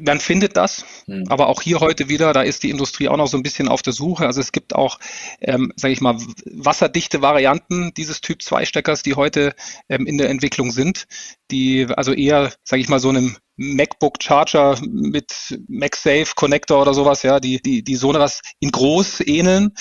Man 0.00 0.20
findet 0.20 0.56
das, 0.56 0.84
mhm. 1.06 1.24
aber 1.28 1.48
auch 1.48 1.62
hier 1.62 1.80
heute 1.80 2.08
wieder, 2.08 2.32
da 2.32 2.42
ist 2.42 2.62
die 2.62 2.70
Industrie 2.70 3.08
auch 3.08 3.16
noch 3.16 3.26
so 3.26 3.36
ein 3.36 3.42
bisschen 3.42 3.68
auf 3.68 3.82
der 3.82 3.92
Suche. 3.92 4.26
Also 4.26 4.40
es 4.40 4.52
gibt 4.52 4.74
auch, 4.74 4.98
ähm, 5.40 5.72
sage 5.76 5.92
ich 5.92 6.00
mal, 6.00 6.16
wasserdichte 6.46 7.22
Varianten 7.22 7.92
dieses 7.96 8.20
Typ 8.20 8.42
2 8.42 8.64
Steckers, 8.64 9.02
die 9.02 9.14
heute 9.14 9.54
ähm, 9.88 10.06
in 10.06 10.18
der 10.18 10.30
Entwicklung 10.30 10.70
sind, 10.70 11.06
die 11.50 11.86
also 11.96 12.12
eher, 12.12 12.52
sage 12.64 12.80
ich 12.80 12.88
mal, 12.88 13.00
so 13.00 13.10
einem 13.10 13.36
MacBook 13.56 14.22
Charger 14.22 14.78
mit 14.82 15.32
MagSafe 15.68 16.32
Connector 16.34 16.80
oder 16.80 16.94
sowas, 16.94 17.22
ja, 17.22 17.38
die, 17.38 17.60
die, 17.60 17.84
die 17.84 17.96
so 17.96 18.12
was 18.14 18.40
in 18.60 18.70
groß 18.70 19.20
ähneln. 19.26 19.72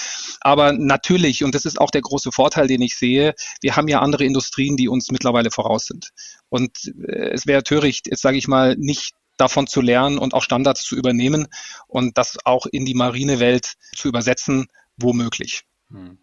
Aber 0.41 0.73
natürlich, 0.73 1.43
und 1.43 1.55
das 1.55 1.65
ist 1.65 1.79
auch 1.79 1.89
der 1.89 2.01
große 2.01 2.31
Vorteil, 2.31 2.67
den 2.67 2.81
ich 2.81 2.97
sehe, 2.97 3.33
wir 3.61 3.75
haben 3.75 3.87
ja 3.87 3.99
andere 3.99 4.25
Industrien, 4.25 4.75
die 4.75 4.89
uns 4.89 5.09
mittlerweile 5.09 5.51
voraus 5.51 5.85
sind. 5.85 6.09
Und 6.49 6.93
äh, 7.07 7.29
es 7.31 7.47
wäre 7.47 7.63
töricht, 7.63 8.07
jetzt 8.07 8.21
sage 8.21 8.37
ich 8.37 8.47
mal, 8.47 8.75
nicht 8.77 9.13
davon 9.41 9.67
zu 9.67 9.81
lernen 9.81 10.17
und 10.17 10.33
auch 10.33 10.43
Standards 10.43 10.83
zu 10.83 10.95
übernehmen 10.95 11.47
und 11.87 12.17
das 12.17 12.37
auch 12.45 12.65
in 12.67 12.85
die 12.85 12.93
marine 12.93 13.39
Welt 13.39 13.73
zu 13.95 14.07
übersetzen, 14.07 14.67
womöglich. 14.97 15.63
Hm. 15.89 16.19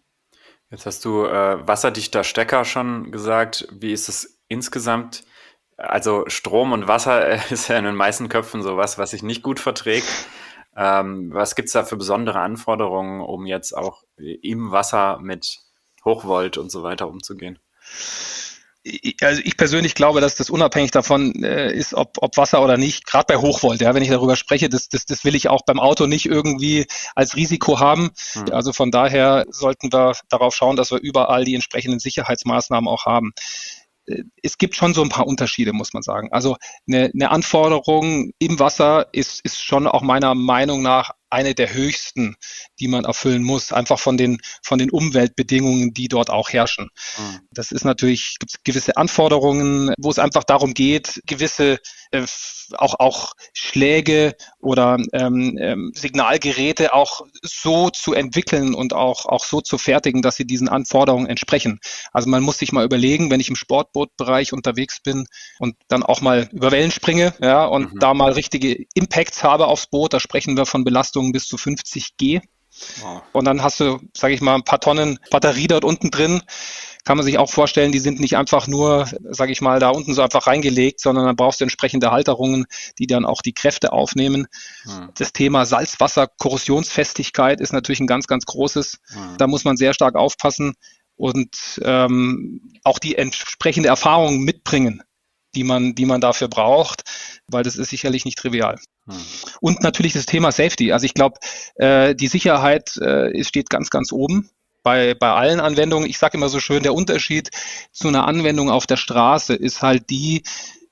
Jetzt 0.71 0.85
hast 0.85 1.03
du 1.03 1.25
äh, 1.25 1.67
wasserdichter 1.67 2.23
Stecker 2.23 2.63
schon 2.63 3.11
gesagt. 3.11 3.67
Wie 3.71 3.91
ist 3.91 4.07
es 4.07 4.39
insgesamt? 4.47 5.23
Also 5.77 6.25
Strom 6.27 6.71
und 6.71 6.87
Wasser 6.87 7.27
ist 7.51 7.67
ja 7.67 7.77
in 7.77 7.85
den 7.85 7.95
meisten 7.95 8.29
Köpfen 8.29 8.61
sowas, 8.61 8.97
was 8.97 9.11
sich 9.11 9.23
nicht 9.23 9.43
gut 9.43 9.59
verträgt. 9.59 10.07
Ähm, 10.77 11.33
was 11.33 11.55
gibt 11.55 11.67
es 11.67 11.73
da 11.73 11.83
für 11.83 11.97
besondere 11.97 12.39
Anforderungen, 12.39 13.21
um 13.21 13.45
jetzt 13.45 13.75
auch 13.75 14.03
im 14.17 14.71
Wasser 14.71 15.19
mit 15.19 15.59
Hochvolt 16.05 16.57
und 16.57 16.71
so 16.71 16.83
weiter 16.83 17.07
umzugehen? 17.07 17.59
Also 19.21 19.41
ich 19.43 19.57
persönlich 19.57 19.95
glaube, 19.95 20.21
dass 20.21 20.35
das 20.35 20.49
unabhängig 20.49 20.91
davon 20.91 21.43
äh, 21.43 21.71
ist, 21.73 21.93
ob, 21.93 22.17
ob 22.21 22.37
Wasser 22.37 22.63
oder 22.63 22.77
nicht, 22.77 23.05
gerade 23.05 23.25
bei 23.27 23.37
Hochvolt, 23.37 23.81
ja, 23.81 23.93
wenn 23.93 24.03
ich 24.03 24.09
darüber 24.09 24.35
spreche, 24.35 24.69
das, 24.69 24.89
das, 24.89 25.05
das 25.05 25.23
will 25.23 25.35
ich 25.35 25.49
auch 25.49 25.63
beim 25.65 25.79
Auto 25.79 26.07
nicht 26.07 26.25
irgendwie 26.25 26.87
als 27.15 27.35
Risiko 27.35 27.79
haben. 27.79 28.11
Hm. 28.33 28.45
Also 28.51 28.73
von 28.73 28.91
daher 28.91 29.45
sollten 29.49 29.91
wir 29.91 30.13
darauf 30.29 30.55
schauen, 30.55 30.75
dass 30.75 30.91
wir 30.91 30.99
überall 30.99 31.45
die 31.45 31.55
entsprechenden 31.55 31.99
Sicherheitsmaßnahmen 31.99 32.87
auch 32.87 33.05
haben. 33.05 33.33
Äh, 34.07 34.23
es 34.43 34.57
gibt 34.57 34.75
schon 34.75 34.93
so 34.93 35.01
ein 35.01 35.09
paar 35.09 35.27
Unterschiede, 35.27 35.73
muss 35.73 35.93
man 35.93 36.03
sagen. 36.03 36.29
Also 36.31 36.57
eine, 36.87 37.11
eine 37.13 37.31
Anforderung 37.31 38.31
im 38.39 38.59
Wasser 38.59 39.07
ist, 39.11 39.41
ist 39.43 39.63
schon 39.63 39.87
auch 39.87 40.01
meiner 40.01 40.35
Meinung 40.35 40.81
nach 40.81 41.11
eine 41.29 41.55
der 41.55 41.73
höchsten, 41.73 42.35
die 42.79 42.87
man 42.87 43.05
erfüllen 43.05 43.43
muss, 43.43 43.71
einfach 43.71 43.99
von 43.99 44.17
den, 44.17 44.39
von 44.63 44.79
den 44.79 44.89
Umweltbedingungen, 44.89 45.93
die 45.93 46.07
dort 46.07 46.29
auch 46.29 46.49
herrschen. 46.49 46.89
Mhm. 47.17 47.39
Das 47.51 47.71
ist 47.71 47.85
natürlich, 47.85 48.37
gibt 48.39 48.63
gewisse 48.63 48.97
Anforderungen, 48.97 49.93
wo 49.97 50.09
es 50.09 50.19
einfach 50.19 50.43
darum 50.43 50.73
geht, 50.73 51.21
gewisse 51.25 51.79
äh, 52.11 52.25
auch, 52.77 52.99
auch 52.99 53.33
Schläge 53.53 54.35
oder 54.59 54.97
ähm, 55.13 55.57
ähm, 55.59 55.91
Signalgeräte 55.95 56.93
auch 56.93 57.21
so 57.41 57.89
zu 57.89 58.13
entwickeln 58.13 58.73
und 58.73 58.93
auch, 58.93 59.25
auch 59.25 59.43
so 59.43 59.61
zu 59.61 59.77
fertigen, 59.77 60.21
dass 60.21 60.35
sie 60.35 60.45
diesen 60.45 60.69
Anforderungen 60.69 61.27
entsprechen. 61.27 61.79
Also 62.11 62.29
man 62.29 62.43
muss 62.43 62.59
sich 62.59 62.71
mal 62.71 62.85
überlegen, 62.85 63.31
wenn 63.31 63.39
ich 63.39 63.49
im 63.49 63.55
Sportbootbereich 63.55 64.53
unterwegs 64.53 65.01
bin 65.01 65.25
und 65.59 65.75
dann 65.87 66.03
auch 66.03 66.21
mal 66.21 66.49
über 66.51 66.71
Wellen 66.71 66.91
springe, 66.91 67.33
ja, 67.41 67.65
und 67.65 67.93
mhm. 67.93 67.99
da 67.99 68.13
mal 68.13 68.33
richtige 68.33 68.85
Impacts 68.93 69.43
habe 69.43 69.67
aufs 69.67 69.87
Boot, 69.87 70.13
da 70.13 70.19
sprechen 70.19 70.57
wir 70.57 70.65
von 70.65 70.83
Belastungen 71.19 71.31
bis 71.31 71.47
zu 71.47 71.57
50 71.57 72.17
G. 72.17 72.41
Wow. 73.01 73.21
Und 73.33 73.45
dann 73.45 73.61
hast 73.61 73.79
du, 73.79 73.99
sage 74.15 74.33
ich 74.33 74.41
mal, 74.41 74.55
ein 74.55 74.63
paar 74.63 74.79
Tonnen 74.79 75.19
Batterie 75.31 75.67
dort 75.67 75.83
unten 75.83 76.09
drin 76.11 76.41
kann 77.05 77.15
man 77.17 77.25
sich 77.25 77.37
auch 77.39 77.49
vorstellen, 77.49 77.91
die 77.91 77.99
sind 77.99 78.19
nicht 78.19 78.37
einfach 78.37 78.67
nur, 78.67 79.07
sage 79.23 79.51
ich 79.51 79.61
mal, 79.61 79.79
da 79.79 79.89
unten 79.89 80.13
so 80.13 80.21
einfach 80.21 80.45
reingelegt, 80.45 80.99
sondern 80.99 81.25
dann 81.25 81.35
brauchst 81.35 81.59
du 81.59 81.63
entsprechende 81.63 82.11
Halterungen, 82.11 82.65
die 82.99 83.07
dann 83.07 83.25
auch 83.25 83.41
die 83.41 83.53
Kräfte 83.53 83.93
aufnehmen. 83.93 84.45
Hm. 84.83 85.09
Das 85.17 85.33
Thema 85.33 85.65
Salzwasser-Korrosionsfestigkeit 85.65 87.61
ist 87.61 87.73
natürlich 87.73 88.01
ein 88.01 88.05
ganz, 88.05 88.27
ganz 88.27 88.45
großes. 88.45 88.99
Hm. 89.07 89.37
Da 89.39 89.47
muss 89.47 89.63
man 89.63 89.75
sehr 89.75 89.95
stark 89.95 90.15
aufpassen 90.15 90.75
und 91.15 91.81
ähm, 91.83 92.61
auch 92.83 92.99
die 92.99 93.15
entsprechende 93.15 93.89
Erfahrung 93.89 94.43
mitbringen, 94.43 95.01
die 95.59 95.65
man, 95.65 95.93
die 95.93 96.05
man 96.05 96.21
dafür 96.21 96.47
braucht, 96.47 97.03
weil 97.47 97.63
das 97.63 97.75
ist 97.75 97.89
sicherlich 97.89 98.23
nicht 98.23 98.37
trivial. 98.37 98.79
Hm. 99.09 99.17
Und 99.59 99.83
natürlich 99.83 100.13
das 100.13 100.25
Thema 100.25 100.53
Safety. 100.53 100.93
Also 100.93 101.05
ich 101.05 101.13
glaube, 101.13 101.37
äh, 101.75 102.15
die 102.15 102.27
Sicherheit 102.27 102.95
äh, 102.97 103.43
steht 103.43 103.69
ganz, 103.69 103.89
ganz 103.89 104.13
oben 104.13 104.49
bei, 104.83 105.15
bei 105.15 105.33
allen 105.33 105.59
Anwendungen. 105.59 106.09
Ich 106.09 106.17
sage 106.17 106.37
immer 106.37 106.47
so 106.47 106.61
schön, 106.61 106.83
der 106.83 106.93
Unterschied 106.93 107.49
zu 107.91 108.07
einer 108.07 108.25
Anwendung 108.25 108.69
auf 108.69 108.87
der 108.87 108.95
Straße 108.95 109.53
ist 109.53 109.81
halt 109.81 110.09
die, 110.09 110.43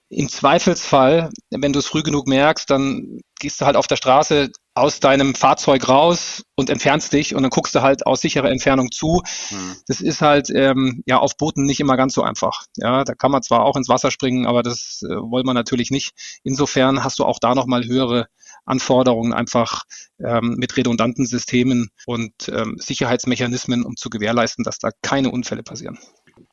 im 0.10 0.28
Zweifelsfall, 0.28 1.30
wenn 1.50 1.72
du 1.72 1.80
es 1.80 1.88
früh 1.88 2.04
genug 2.04 2.28
merkst, 2.28 2.70
dann 2.70 3.22
gehst 3.40 3.62
du 3.62 3.66
halt 3.66 3.78
auf 3.78 3.88
der 3.88 3.96
Straße 3.96 4.52
aus 4.78 5.00
deinem 5.00 5.34
Fahrzeug 5.34 5.90
raus 5.90 6.44
und 6.56 6.70
entfernst 6.70 7.12
dich 7.12 7.34
und 7.34 7.42
dann 7.42 7.50
guckst 7.50 7.74
du 7.74 7.82
halt 7.82 8.06
aus 8.06 8.22
sicherer 8.22 8.52
Entfernung 8.52 8.92
zu. 8.92 9.24
Hm. 9.50 9.76
Das 9.88 10.02
ist 10.02 10.22
halt 10.22 10.50
ähm, 10.54 11.02
ja 11.08 11.18
auf 11.18 11.36
Booten 11.36 11.64
nicht 11.64 11.80
immer 11.80 11.98
ganz 11.98 12.14
so 12.14 12.22
einfach. 12.22 12.66
Ja, 12.76 13.04
da 13.04 13.16
kann 13.16 13.32
man 13.32 13.42
zwar 13.42 13.66
auch 13.66 13.76
ins 13.76 13.90
Wasser 13.90 14.12
springen, 14.12 14.46
aber 14.46 14.62
das 14.62 15.02
äh, 15.04 15.16
wollen 15.16 15.48
wir 15.48 15.56
natürlich 15.56 15.90
nicht. 15.90 16.12
Insofern 16.44 17.04
hast 17.04 17.18
du 17.18 17.26
auch 17.26 17.40
da 17.40 17.56
nochmal 17.56 17.86
höhere 17.86 18.28
Anforderungen 18.66 19.34
einfach 19.34 19.84
ähm, 20.24 20.56
mit 20.60 20.78
redundanten 20.78 21.26
Systemen 21.26 21.90
und 22.06 22.34
ähm, 22.50 22.78
Sicherheitsmechanismen, 22.78 23.84
um 23.84 23.96
zu 23.96 24.12
gewährleisten, 24.12 24.64
dass 24.64 24.78
da 24.78 24.90
keine 25.02 25.32
Unfälle 25.32 25.64
passieren. 25.64 25.98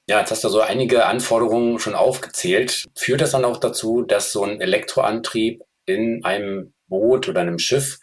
Ja, 0.08 0.20
jetzt 0.20 0.30
hast 0.30 0.44
du 0.44 0.48
so 0.48 0.60
einige 0.60 1.04
Anforderungen 1.04 1.78
schon 1.78 1.94
aufgezählt. 1.94 2.86
Führt 2.96 3.20
das 3.20 3.32
dann 3.32 3.44
auch 3.44 3.58
dazu, 3.58 4.02
dass 4.02 4.32
so 4.32 4.44
ein 4.44 4.62
Elektroantrieb 4.62 5.62
in 5.84 6.24
einem 6.24 6.72
Boot 7.00 7.28
oder 7.28 7.40
einem 7.40 7.58
Schiff 7.58 7.98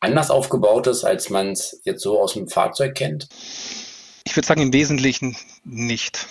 anders 0.00 0.30
aufgebaut 0.30 0.86
ist, 0.86 1.04
als 1.04 1.30
man 1.30 1.52
es 1.52 1.80
jetzt 1.84 2.02
so 2.02 2.20
aus 2.20 2.34
dem 2.34 2.48
Fahrzeug 2.48 2.94
kennt? 2.94 3.28
Ich 4.24 4.36
würde 4.36 4.46
sagen, 4.46 4.62
im 4.62 4.72
Wesentlichen 4.72 5.36
nicht. 5.64 6.26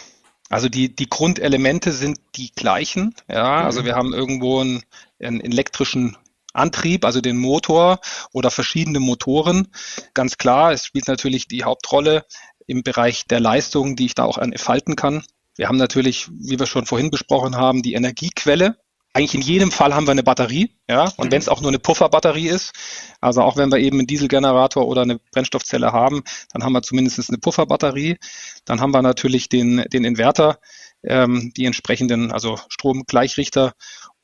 Also 0.49 0.69
die, 0.69 0.95
die 0.95 1.09
Grundelemente 1.09 1.91
sind 1.91 2.19
die 2.35 2.51
gleichen. 2.53 3.15
Ja, 3.27 3.63
also 3.63 3.81
mhm. 3.81 3.85
wir 3.85 3.95
haben 3.95 4.13
irgendwo 4.13 4.59
einen, 4.59 4.83
einen 5.19 5.41
elektrischen 5.41 6.17
Antrieb, 6.53 7.05
also 7.05 7.21
den 7.21 7.37
Motor 7.37 7.99
oder 8.31 8.51
verschiedene 8.51 8.99
Motoren. 8.99 9.69
Ganz 10.13 10.37
klar, 10.37 10.71
es 10.71 10.85
spielt 10.85 11.07
natürlich 11.07 11.47
die 11.47 11.63
Hauptrolle 11.63 12.25
im 12.67 12.83
Bereich 12.83 13.25
der 13.25 13.39
Leistung, 13.39 13.95
die 13.95 14.05
ich 14.05 14.15
da 14.15 14.25
auch 14.25 14.37
entfalten 14.37 14.95
kann. 14.95 15.23
Wir 15.55 15.67
haben 15.67 15.77
natürlich, 15.77 16.29
wie 16.31 16.59
wir 16.59 16.65
schon 16.65 16.85
vorhin 16.85 17.11
besprochen 17.11 17.55
haben, 17.55 17.81
die 17.81 17.93
Energiequelle. 17.93 18.77
Eigentlich 19.15 19.35
in 19.35 19.41
jedem 19.41 19.71
Fall 19.71 19.93
haben 19.93 20.07
wir 20.07 20.11
eine 20.11 20.23
Batterie, 20.23 20.71
ja, 20.89 21.11
und 21.17 21.31
wenn 21.31 21.39
es 21.39 21.47
auch 21.47 21.61
nur 21.61 21.69
eine 21.69 21.77
Pufferbatterie 21.77 22.47
ist, 22.47 22.73
also 23.21 23.43
auch 23.43 23.57
wenn 23.57 23.71
wir 23.71 23.77
eben 23.77 23.99
einen 23.99 24.07
Dieselgenerator 24.07 24.87
oder 24.87 25.03
eine 25.03 25.19
Brennstoffzelle 25.31 25.91
haben, 25.91 26.23
dann 26.51 26.63
haben 26.63 26.73
wir 26.73 26.81
zumindest 26.81 27.29
eine 27.29 27.37
Pufferbatterie. 27.37 28.17
Dann 28.65 28.81
haben 28.81 28.91
wir 28.91 29.03
natürlich 29.03 29.49
den, 29.49 29.85
den 29.93 30.03
Inverter, 30.03 30.59
ähm, 31.03 31.51
die 31.55 31.65
entsprechenden, 31.65 32.31
also 32.31 32.59
Stromgleichrichter 32.69 33.73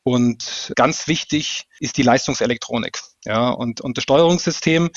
und 0.03 0.71
ganz 0.75 1.07
wichtig 1.07 1.65
ist 1.79 1.97
die 1.97 2.03
Leistungselektronik. 2.03 2.99
Ja, 3.25 3.49
und, 3.49 3.81
und 3.81 3.97
das 3.97 4.03
Steuerungssystem, 4.03 4.89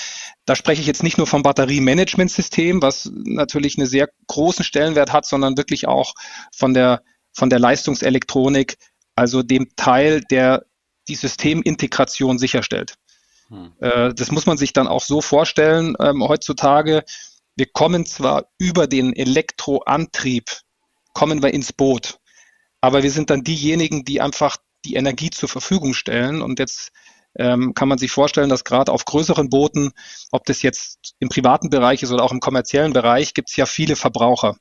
da 0.47 0.57
spreche 0.57 0.81
ich 0.81 0.87
jetzt 0.87 1.03
nicht 1.03 1.19
nur 1.19 1.27
vom 1.27 1.43
Batteriemanagementsystem, 1.43 2.81
was 2.81 3.11
natürlich 3.13 3.77
einen 3.77 3.87
sehr 3.87 4.09
großen 4.29 4.65
Stellenwert 4.65 5.13
hat, 5.13 5.27
sondern 5.27 5.59
wirklich 5.59 5.87
auch 5.87 6.15
von 6.57 6.73
der, 6.73 7.03
von 7.35 7.51
der 7.51 7.59
Leistungselektronik, 7.59 8.79
also 9.14 9.42
dem 9.42 9.68
Teil, 9.77 10.22
der 10.22 10.64
die 11.09 11.14
Systemintegration 11.14 12.38
sicherstellt. 12.38 12.94
Hm. 13.48 13.72
Äh, 13.81 14.14
das 14.14 14.31
muss 14.31 14.46
man 14.46 14.57
sich 14.57 14.72
dann 14.72 14.87
auch 14.87 15.03
so 15.03 15.20
vorstellen 15.20 15.96
ähm, 16.01 16.27
heutzutage. 16.27 17.05
Wir 17.57 17.66
kommen 17.66 18.07
zwar 18.07 18.46
über 18.59 18.87
den 18.87 19.14
Elektroantrieb, 19.14 20.51
kommen 21.12 21.42
wir 21.42 21.53
ins 21.53 21.72
Boot, 21.72 22.18
aber 22.81 23.03
wir 23.03 23.11
sind 23.11 23.31
dann 23.31 23.44
diejenigen, 23.44 24.05
die 24.05 24.20
einfach 24.20 24.57
die 24.85 24.94
Energie 24.94 25.31
zur 25.31 25.48
Verfügung 25.48 25.94
stellen. 25.94 26.42
Und 26.42 26.59
jetzt 26.59 26.90
ähm, 27.38 27.75
kann 27.75 27.88
man 27.88 27.98
sich 27.98 28.11
vorstellen, 28.11 28.48
dass 28.48 28.64
gerade 28.64 28.92
auf 28.92 29.05
größeren 29.05 29.48
Booten, 29.48 29.92
ob 30.31 30.44
das 30.44 30.62
jetzt 30.62 31.14
im 31.18 31.29
privaten 31.29 31.70
Bereich 31.70 32.03
ist 32.03 32.12
oder 32.12 32.25
auch 32.25 32.33
im 32.33 32.40
kommerziellen 32.40 32.92
Bereich, 32.92 33.35
gibt 33.35 33.51
es 33.51 33.57
ja 33.57 33.66
viele 33.66 33.96
Verbraucher. 33.96 34.57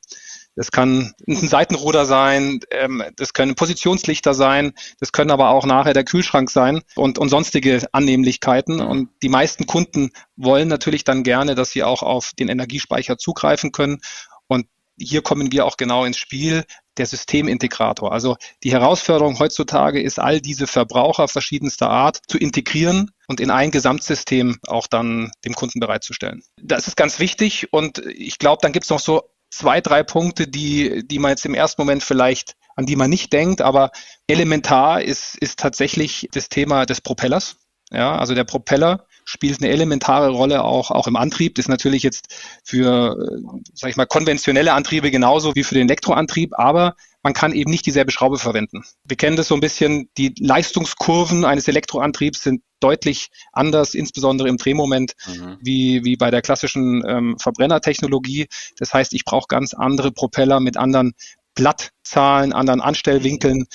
Das 0.56 0.72
kann 0.72 1.14
ein 1.28 1.48
Seitenruder 1.48 2.06
sein, 2.06 2.60
ähm, 2.72 3.04
das 3.16 3.34
können 3.34 3.56
Positionslichter 3.56 4.34
sein, 4.34 4.74
das 5.00 5.12
können 5.12 5.32
aber 5.32 5.50
auch 5.50 5.66
nachher 5.66 5.94
der 5.94 6.04
Kühlschrank 6.04 6.50
sein 6.50 6.82
und, 6.96 7.18
und 7.18 7.30
sonstige 7.30 7.88
Annehmlichkeiten. 7.94 8.82
Und 8.82 9.10
die 9.24 9.30
meisten 9.30 9.66
Kunden 9.66 10.12
wollen 10.36 10.68
natürlich 10.68 11.04
dann 11.04 11.24
gerne, 11.24 11.56
dass 11.56 11.72
sie 11.72 11.84
auch 11.84 12.04
auf 12.04 12.32
den 12.38 12.50
Energiespeicher 12.50 13.18
zugreifen 13.18 13.72
können. 13.72 14.02
Und 14.48 14.68
hier 14.98 15.22
kommen 15.22 15.52
wir 15.52 15.66
auch 15.66 15.78
genau 15.78 16.04
ins 16.06 16.18
Spiel, 16.18 16.66
der 16.98 17.06
Systemintegrator. 17.06 18.12
Also 18.12 18.36
die 18.64 18.72
Herausforderung 18.72 19.40
heutzutage 19.40 20.02
ist, 20.02 20.20
all 20.20 20.42
diese 20.42 20.68
Verbraucher 20.68 21.28
verschiedenster 21.28 21.90
Art 21.90 22.20
zu 22.28 22.38
integrieren 22.38 23.12
und 23.28 23.40
in 23.40 23.50
ein 23.50 23.72
Gesamtsystem 23.72 24.60
auch 24.68 24.88
dann 24.88 25.32
dem 25.46 25.54
Kunden 25.54 25.80
bereitzustellen. 25.80 26.44
Das 26.62 26.88
ist 26.88 26.98
ganz 26.98 27.20
wichtig 27.20 27.72
und 27.72 28.00
ich 28.00 28.38
glaube, 28.40 28.60
dann 28.62 28.74
gibt 28.74 28.84
es 28.84 28.90
noch 28.90 29.00
so 29.00 29.24
zwei, 29.52 29.82
drei 29.82 30.02
Punkte, 30.04 30.48
die, 30.48 31.08
die 31.08 31.20
man 31.20 31.32
jetzt 31.32 31.46
im 31.46 31.54
ersten 31.54 31.82
Moment 31.82 32.04
vielleicht 32.04 32.56
an 32.76 32.86
die 32.86 32.96
man 32.96 33.10
nicht 33.10 33.34
denkt, 33.34 33.62
aber 33.62 33.92
elementar 34.28 35.02
ist, 35.02 35.38
ist 35.38 35.60
tatsächlich 35.60 36.28
das 36.32 36.50
Thema 36.50 36.86
des 36.86 37.02
Propellers. 37.02 37.58
Ja, 37.92 38.18
also 38.18 38.34
der 38.34 38.46
Propeller 38.46 39.06
spielt 39.26 39.62
eine 39.62 39.70
elementare 39.70 40.30
Rolle 40.30 40.64
auch, 40.64 40.92
auch 40.92 41.08
im 41.08 41.18
Antrieb. 41.18 41.56
Das 41.56 41.66
ist 41.66 41.70
natürlich 41.70 42.04
jetzt 42.04 42.34
für, 42.64 43.18
äh, 43.20 43.62
sag 43.74 43.90
ich 43.90 43.98
mal, 43.98 44.06
konventionelle 44.06 44.74
Antriebe 44.74 45.12
genauso 45.12 45.56
wie 45.56 45.64
für 45.64 45.76
den 45.76 45.90
Elektroantrieb, 45.90 46.58
aber 46.58 46.96
man 47.22 47.34
kann 47.34 47.52
eben 47.52 47.70
nicht 47.70 47.86
dieselbe 47.86 48.12
Schraube 48.12 48.40
verwenden. 48.40 48.84
Wir 49.04 49.18
kennen 49.18 49.36
das 49.36 49.50
so 49.50 49.56
ein 49.56 49.60
bisschen, 49.60 50.10
die 50.18 50.34
Leistungskurven 50.40 51.44
eines 51.44 51.68
Elektroantriebs 51.68 52.42
sind 52.44 52.64
deutlich 52.82 53.30
anders, 53.54 53.94
insbesondere 53.94 54.50
im 54.50 54.58
Drehmoment, 54.58 55.14
mhm. 55.28 55.58
wie, 55.62 56.04
wie 56.04 56.18
bei 56.18 56.32
der 56.32 56.42
klassischen 56.42 57.04
ähm, 57.08 57.38
Verbrennertechnologie. 57.40 58.48
Das 58.78 58.94
heißt, 58.94 59.14
ich 59.14 59.24
brauche 59.24 59.48
ganz 59.48 59.74
andere 59.74 60.12
Propeller 60.12 60.60
mit 60.60 60.76
anderen 60.76 61.14
Blattzahlen, 61.56 62.54
anderen 62.54 62.82
Anstellwinkeln. 62.82 63.68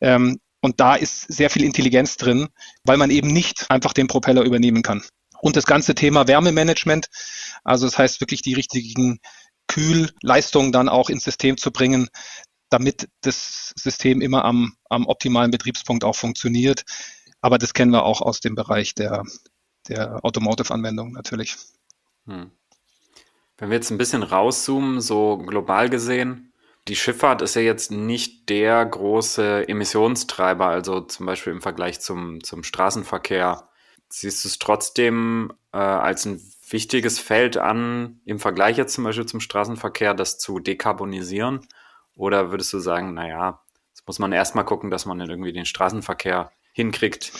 Ähm, 0.00 0.40
Und 0.60 0.80
da 0.80 0.94
ist 0.94 1.30
sehr 1.30 1.50
viel 1.50 1.62
Intelligenz 1.62 2.16
drin, 2.16 2.48
weil 2.84 2.96
man 2.96 3.10
eben 3.10 3.28
nicht 3.28 3.66
einfach 3.70 3.92
den 3.92 4.06
Propeller 4.06 4.42
übernehmen 4.42 4.82
kann. 4.82 5.02
Und 5.42 5.56
das 5.56 5.66
ganze 5.66 5.94
Thema 5.94 6.26
Wärmemanagement, 6.26 7.08
also 7.64 7.86
das 7.86 7.98
heißt 7.98 8.20
wirklich 8.22 8.40
die 8.40 8.54
richtigen 8.54 9.18
Kühlleistungen 9.66 10.72
dann 10.72 10.88
auch 10.88 11.10
ins 11.10 11.24
System 11.24 11.58
zu 11.58 11.70
bringen, 11.70 12.08
damit 12.70 13.08
das 13.20 13.74
System 13.76 14.22
immer 14.22 14.46
am, 14.46 14.72
am 14.88 15.06
optimalen 15.06 15.50
Betriebspunkt 15.50 16.02
auch 16.02 16.16
funktioniert. 16.16 16.84
Aber 17.44 17.58
das 17.58 17.74
kennen 17.74 17.92
wir 17.92 18.04
auch 18.04 18.22
aus 18.22 18.40
dem 18.40 18.54
Bereich 18.54 18.94
der, 18.94 19.22
der 19.88 20.24
Automotive-Anwendung 20.24 21.12
natürlich. 21.12 21.58
Hm. 22.26 22.50
Wenn 23.58 23.68
wir 23.68 23.76
jetzt 23.76 23.90
ein 23.90 23.98
bisschen 23.98 24.22
rauszoomen, 24.22 25.02
so 25.02 25.36
global 25.36 25.90
gesehen, 25.90 26.54
die 26.88 26.96
Schifffahrt 26.96 27.42
ist 27.42 27.54
ja 27.54 27.60
jetzt 27.60 27.90
nicht 27.90 28.48
der 28.48 28.82
große 28.86 29.68
Emissionstreiber, 29.68 30.68
also 30.68 31.02
zum 31.02 31.26
Beispiel 31.26 31.52
im 31.52 31.60
Vergleich 31.60 32.00
zum, 32.00 32.42
zum 32.42 32.62
Straßenverkehr. 32.62 33.68
Siehst 34.08 34.42
du 34.44 34.48
es 34.48 34.58
trotzdem 34.58 35.52
äh, 35.74 35.76
als 35.76 36.24
ein 36.24 36.40
wichtiges 36.70 37.18
Feld 37.18 37.58
an, 37.58 38.22
im 38.24 38.38
Vergleich 38.38 38.78
jetzt 38.78 38.94
zum 38.94 39.04
Beispiel 39.04 39.26
zum 39.26 39.40
Straßenverkehr, 39.40 40.14
das 40.14 40.38
zu 40.38 40.60
dekarbonisieren? 40.60 41.60
Oder 42.16 42.52
würdest 42.52 42.72
du 42.72 42.78
sagen, 42.78 43.12
naja, 43.12 43.60
jetzt 43.90 44.06
muss 44.06 44.18
man 44.18 44.32
erstmal 44.32 44.64
gucken, 44.64 44.90
dass 44.90 45.04
man 45.04 45.20
irgendwie 45.20 45.52
den 45.52 45.66
Straßenverkehr 45.66 46.50
hinkriegt? 46.74 47.32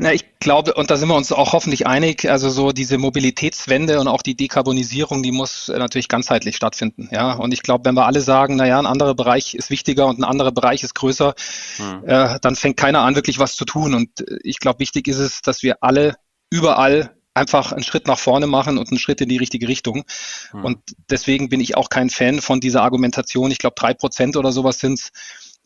Na, 0.00 0.12
ich 0.12 0.38
glaube, 0.38 0.74
und 0.74 0.92
da 0.92 0.96
sind 0.96 1.08
wir 1.08 1.16
uns 1.16 1.32
auch 1.32 1.52
hoffentlich 1.52 1.88
einig, 1.88 2.30
also 2.30 2.50
so 2.50 2.70
diese 2.70 2.98
Mobilitätswende 2.98 3.98
und 3.98 4.06
auch 4.06 4.22
die 4.22 4.36
Dekarbonisierung, 4.36 5.24
die 5.24 5.32
muss 5.32 5.66
natürlich 5.66 6.06
ganzheitlich 6.06 6.54
stattfinden. 6.54 7.08
Ja, 7.10 7.32
und 7.32 7.52
ich 7.52 7.62
glaube, 7.62 7.84
wenn 7.84 7.96
wir 7.96 8.06
alle 8.06 8.20
sagen, 8.20 8.54
na 8.54 8.66
ja, 8.66 8.78
ein 8.78 8.86
anderer 8.86 9.16
Bereich 9.16 9.54
ist 9.54 9.70
wichtiger 9.70 10.06
und 10.06 10.20
ein 10.20 10.24
anderer 10.24 10.52
Bereich 10.52 10.84
ist 10.84 10.94
größer, 10.94 11.34
hm. 11.78 12.04
äh, 12.06 12.38
dann 12.40 12.54
fängt 12.54 12.76
keiner 12.76 13.00
an, 13.00 13.16
wirklich 13.16 13.40
was 13.40 13.56
zu 13.56 13.64
tun. 13.64 13.92
Und 13.94 14.20
äh, 14.20 14.38
ich 14.44 14.60
glaube, 14.60 14.78
wichtig 14.78 15.08
ist 15.08 15.18
es, 15.18 15.42
dass 15.42 15.64
wir 15.64 15.78
alle 15.82 16.14
überall 16.48 17.16
einfach 17.34 17.72
einen 17.72 17.82
Schritt 17.82 18.06
nach 18.06 18.18
vorne 18.20 18.46
machen 18.46 18.78
und 18.78 18.90
einen 18.90 19.00
Schritt 19.00 19.20
in 19.20 19.28
die 19.28 19.36
richtige 19.36 19.66
Richtung. 19.66 20.04
Hm. 20.52 20.64
Und 20.64 20.78
deswegen 21.10 21.48
bin 21.48 21.60
ich 21.60 21.76
auch 21.76 21.88
kein 21.88 22.08
Fan 22.08 22.40
von 22.40 22.60
dieser 22.60 22.82
Argumentation. 22.82 23.50
Ich 23.50 23.58
glaube, 23.58 23.74
drei 23.76 23.94
Prozent 23.94 24.36
oder 24.36 24.52
sowas 24.52 24.78
sind 24.78 25.10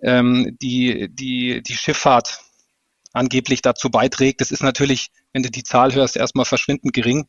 ähm, 0.02 0.56
die, 0.62 1.10
die, 1.12 1.62
die 1.62 1.74
Schifffahrt 1.74 2.40
angeblich 3.12 3.62
dazu 3.62 3.90
beiträgt. 3.90 4.40
Das 4.40 4.50
ist 4.50 4.62
natürlich, 4.62 5.10
wenn 5.32 5.42
du 5.42 5.50
die 5.50 5.64
Zahl 5.64 5.94
hörst, 5.94 6.16
erstmal 6.16 6.44
verschwindend 6.44 6.92
gering. 6.92 7.26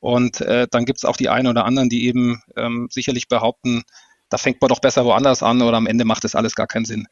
Und 0.00 0.40
äh, 0.40 0.66
dann 0.70 0.84
gibt 0.84 0.98
es 0.98 1.04
auch 1.04 1.16
die 1.16 1.28
einen 1.28 1.48
oder 1.48 1.64
anderen, 1.64 1.88
die 1.88 2.06
eben 2.06 2.42
ähm, 2.56 2.88
sicherlich 2.90 3.28
behaupten, 3.28 3.84
da 4.28 4.38
fängt 4.38 4.60
man 4.60 4.68
doch 4.68 4.80
besser 4.80 5.04
woanders 5.04 5.42
an 5.42 5.62
oder 5.62 5.76
am 5.76 5.86
Ende 5.86 6.04
macht 6.04 6.24
das 6.24 6.34
alles 6.34 6.54
gar 6.54 6.66
keinen 6.66 6.84
Sinn. 6.84 7.06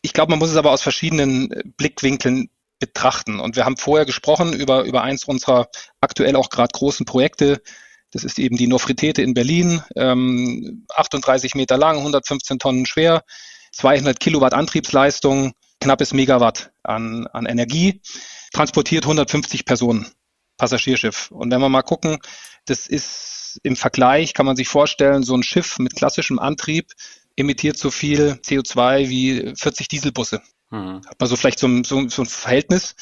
Ich 0.00 0.12
glaube, 0.12 0.30
man 0.30 0.38
muss 0.38 0.50
es 0.50 0.56
aber 0.56 0.70
aus 0.70 0.82
verschiedenen 0.82 1.50
äh, 1.50 1.62
Blickwinkeln 1.76 2.48
betrachten. 2.78 3.38
Und 3.38 3.54
wir 3.54 3.64
haben 3.64 3.76
vorher 3.76 4.06
gesprochen 4.06 4.52
über, 4.52 4.82
über 4.82 5.02
eins 5.02 5.24
unserer 5.24 5.68
aktuell 6.00 6.34
auch 6.36 6.50
gerade 6.50 6.72
großen 6.72 7.06
Projekte. 7.06 7.62
Das 8.10 8.24
ist 8.24 8.38
eben 8.38 8.56
die 8.56 8.66
Nofritete 8.66 9.22
in 9.22 9.34
Berlin, 9.34 9.82
ähm, 9.96 10.86
38 10.94 11.54
Meter 11.54 11.78
lang, 11.78 11.98
115 11.98 12.58
Tonnen 12.58 12.84
schwer, 12.86 13.22
200 13.72 14.18
Kilowatt 14.18 14.52
Antriebsleistung, 14.52 15.52
knappes 15.82 16.12
Megawatt 16.12 16.72
an, 16.82 17.26
an 17.26 17.46
Energie, 17.46 18.00
transportiert 18.52 19.04
150 19.04 19.64
Personen, 19.64 20.06
Passagierschiff. 20.56 21.30
Und 21.30 21.50
wenn 21.50 21.60
wir 21.60 21.68
mal 21.68 21.82
gucken, 21.82 22.18
das 22.66 22.86
ist 22.86 23.60
im 23.62 23.76
Vergleich, 23.76 24.34
kann 24.34 24.46
man 24.46 24.56
sich 24.56 24.68
vorstellen, 24.68 25.22
so 25.22 25.36
ein 25.36 25.42
Schiff 25.42 25.78
mit 25.78 25.96
klassischem 25.96 26.38
Antrieb 26.38 26.92
emittiert 27.36 27.76
so 27.76 27.90
viel 27.90 28.38
CO2 28.42 29.08
wie 29.08 29.52
40 29.56 29.88
Dieselbusse. 29.88 30.42
Mhm. 30.70 31.02
Hat 31.06 31.18
man 31.18 31.28
so 31.28 31.36
vielleicht 31.36 31.58
so 31.58 31.66
ein, 31.66 31.84
so, 31.84 32.08
so 32.08 32.22
ein 32.22 32.26
Verhältnis. 32.26 32.94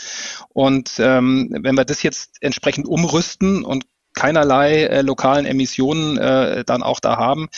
Und 0.49 0.95
ähm, 0.99 1.57
wenn 1.63 1.75
wir 1.75 1.85
das 1.85 2.03
jetzt 2.03 2.37
entsprechend 2.41 2.87
umrüsten 2.87 3.65
und 3.65 3.85
keinerlei 4.15 4.85
äh, 4.85 5.03
lokalen 5.03 5.47
Emissionen 5.47 6.17
äh, 6.19 6.65
dann 6.65 6.83
auch 6.83 7.01
da 7.01 7.17
haben, 7.17 7.49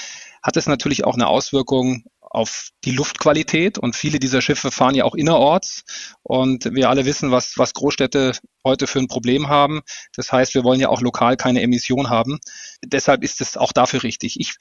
hat 0.42 0.56
es 0.56 0.66
natürlich 0.66 1.04
auch 1.04 1.14
eine 1.14 1.28
Auswirkung 1.28 2.04
auf 2.32 2.70
die 2.84 2.92
Luftqualität 2.92 3.78
und 3.78 3.94
viele 3.94 4.18
dieser 4.18 4.40
Schiffe 4.40 4.70
fahren 4.70 4.94
ja 4.94 5.04
auch 5.04 5.14
innerorts 5.14 5.84
und 6.22 6.64
wir 6.74 6.88
alle 6.88 7.04
wissen, 7.04 7.30
was, 7.30 7.58
was 7.58 7.74
Großstädte 7.74 8.32
heute 8.64 8.86
für 8.86 9.00
ein 9.00 9.08
Problem 9.08 9.48
haben. 9.48 9.82
Das 10.16 10.32
heißt, 10.32 10.54
wir 10.54 10.64
wollen 10.64 10.80
ja 10.80 10.88
auch 10.88 11.02
lokal 11.02 11.36
keine 11.36 11.60
Emission 11.60 12.08
haben. 12.08 12.40
Deshalb 12.84 13.22
ist 13.22 13.42
es 13.42 13.58
auch 13.58 13.72
dafür 13.72 14.02
richtig. 14.02 14.40
Ich 14.40 14.54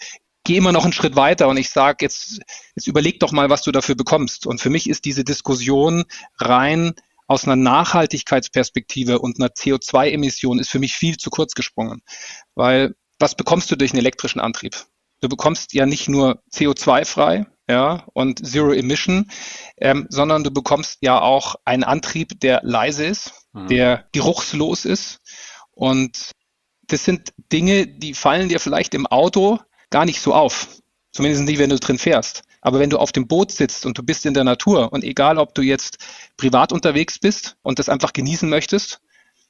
gehe 0.44 0.58
immer 0.58 0.74
noch 0.74 0.84
einen 0.84 0.92
Schritt 0.92 1.16
weiter 1.16 1.48
und 1.48 1.56
ich 1.58 1.70
sage, 1.70 2.00
jetzt, 2.02 2.42
jetzt 2.76 2.88
überleg 2.88 3.22
doch 3.22 3.32
mal, 3.32 3.50
was 3.50 3.62
du 3.62 3.72
dafür 3.72 3.96
bekommst. 3.96 4.48
Und 4.48 4.60
für 4.60 4.70
mich 4.70 4.90
ist 4.90 5.06
diese 5.06 5.24
Diskussion 5.24 6.04
rein 6.40 6.94
aus 7.28 7.46
einer 7.46 7.56
Nachhaltigkeitsperspektive 7.56 9.20
und 9.20 9.40
einer 9.40 9.50
CO2-Emission 9.50 10.60
ist 10.60 10.70
für 10.70 10.80
mich 10.80 10.94
viel 10.94 11.16
zu 11.16 11.30
kurz 11.30 11.54
gesprungen. 11.54 12.02
Weil 12.56 12.96
was 13.18 13.36
bekommst 13.36 13.72
du 13.72 13.78
durch 13.78 13.92
einen 13.92 14.00
elektrischen 14.00 14.42
Antrieb? 14.42 14.76
Du 15.22 15.30
bekommst 15.30 15.74
ja 15.74 15.86
nicht 15.86 16.10
nur 16.10 16.42
CO2 16.52 17.06
frei, 17.06 17.46
ja, 17.70 18.06
und 18.14 18.46
Zero 18.46 18.74
Emission, 18.74 19.32
ähm, 19.78 20.08
sondern 20.10 20.44
du 20.44 20.52
bekommst 20.52 20.98
ja 21.02 21.22
auch 21.22 21.56
einen 21.64 21.84
Antrieb, 21.84 22.40
der 22.40 22.60
leise 22.64 23.06
ist, 23.06 23.32
mhm. 23.54 23.68
der 23.68 24.06
geruchslos 24.12 24.84
ist. 24.84 25.20
Und 25.72 26.32
das 26.88 27.06
sind 27.06 27.34
Dinge, 27.52 27.88
die 27.88 28.14
fallen 28.14 28.50
dir 28.50 28.60
vielleicht 28.60 28.94
im 28.94 29.08
Auto 29.08 29.60
gar 29.90 30.06
nicht 30.06 30.22
so 30.22 30.34
auf. 30.34 30.68
Zumindest 31.14 31.44
nicht, 31.44 31.60
wenn 31.60 31.70
du 31.70 31.80
drin 31.80 31.98
fährst. 31.98 32.44
Aber 32.62 32.80
wenn 32.80 32.90
du 32.90 32.98
auf 32.98 33.12
dem 33.12 33.28
Boot 33.28 33.52
sitzt 33.52 33.86
und 33.86 33.98
du 33.98 34.04
bist 34.04 34.26
in 34.26 34.34
der 34.34 34.44
Natur 34.44 34.92
und 34.94 35.04
egal, 35.04 35.38
ob 35.38 35.56
du 35.56 35.62
jetzt 35.62 35.98
privat 36.38 36.72
unterwegs 36.72 37.20
bist 37.20 37.58
und 37.64 37.80
das 37.80 37.90
einfach 37.90 38.14
genießen 38.14 38.50
möchtest, 38.50 39.02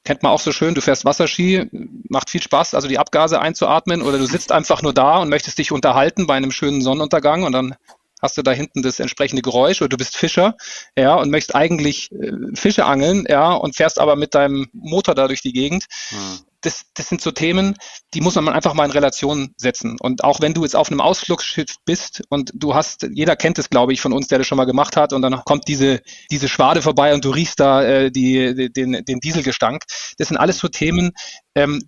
kennt 0.04 0.24
man 0.24 0.32
auch 0.32 0.40
so 0.40 0.52
schön, 0.52 0.74
du 0.74 0.82
fährst 0.82 1.06
Wasserski, 1.06 1.70
macht 2.10 2.30
viel 2.30 2.42
Spaß, 2.42 2.74
also 2.74 2.88
die 2.88 2.98
Abgase 2.98 3.40
einzuatmen 3.40 4.02
oder 4.02 4.18
du 4.18 4.26
sitzt 4.26 4.52
einfach 4.52 4.82
nur 4.82 4.94
da 4.94 5.18
und 5.18 5.30
möchtest 5.30 5.58
dich 5.58 5.72
unterhalten 5.72 6.28
bei 6.28 6.36
einem 6.36 6.52
schönen 6.52 6.82
Sonnenuntergang 6.82 7.44
und 7.44 7.52
dann 7.52 7.76
hast 8.22 8.38
du 8.38 8.44
da 8.44 8.52
hinten 8.52 8.84
das 8.84 9.00
entsprechende 9.00 9.42
Geräusch 9.42 9.82
oder 9.82 9.90
du 9.90 9.98
bist 9.98 10.16
Fischer, 10.16 10.56
ja, 10.96 11.16
und 11.16 11.32
möchtest 11.32 11.56
eigentlich 11.56 12.12
äh, 12.12 12.32
Fische 12.54 12.86
angeln, 12.86 13.26
ja, 13.28 13.52
und 13.54 13.76
fährst 13.76 14.00
aber 14.00 14.16
mit 14.16 14.36
deinem 14.36 14.68
Motor 14.74 15.16
da 15.16 15.28
durch 15.28 15.42
die 15.42 15.54
Gegend. 15.54 15.86
Hm. 16.10 16.40
Das, 16.62 16.84
das 16.94 17.10
sind 17.10 17.22
so 17.22 17.32
Themen, 17.32 17.76
die 18.14 18.22
muss 18.22 18.36
man 18.36 18.50
einfach 18.50 18.74
mal 18.74 18.86
in 18.86 18.92
Relation 18.92 19.54
setzen. 19.58 19.98
Und 20.00 20.24
auch 20.24 20.42
wenn 20.42 20.54
du 20.54 20.64
jetzt 20.64 20.76
auf 20.76 20.90
einem 20.90 21.02
Ausflugsschiff 21.02 21.76
bist 21.86 22.24
und 22.30 22.52
du 22.54 22.76
hast, 22.76 23.08
jeder 23.12 23.36
kennt 23.36 23.60
es, 23.60 23.70
glaube 23.70 23.94
ich, 23.94 24.02
von 24.02 24.14
uns, 24.14 24.28
der 24.28 24.38
das 24.38 24.48
schon 24.48 24.58
mal 24.58 24.66
gemacht 24.66 24.96
hat, 24.98 25.14
und 25.14 25.22
dann 25.22 25.44
kommt 25.44 25.68
diese, 25.68 26.02
diese 26.30 26.48
Schwade 26.48 26.82
vorbei 26.82 27.14
und 27.14 27.26
du 27.26 27.32
riechst 27.32 27.60
da 27.60 27.84
äh, 27.84 28.12
die, 28.12 28.72
den, 28.72 29.04
den 29.06 29.20
Dieselgestank. 29.20 29.84
Das 30.18 30.28
sind 30.28 30.38
alles 30.38 30.60
so 30.60 30.68
Themen, 30.68 31.12
ähm, 31.56 31.82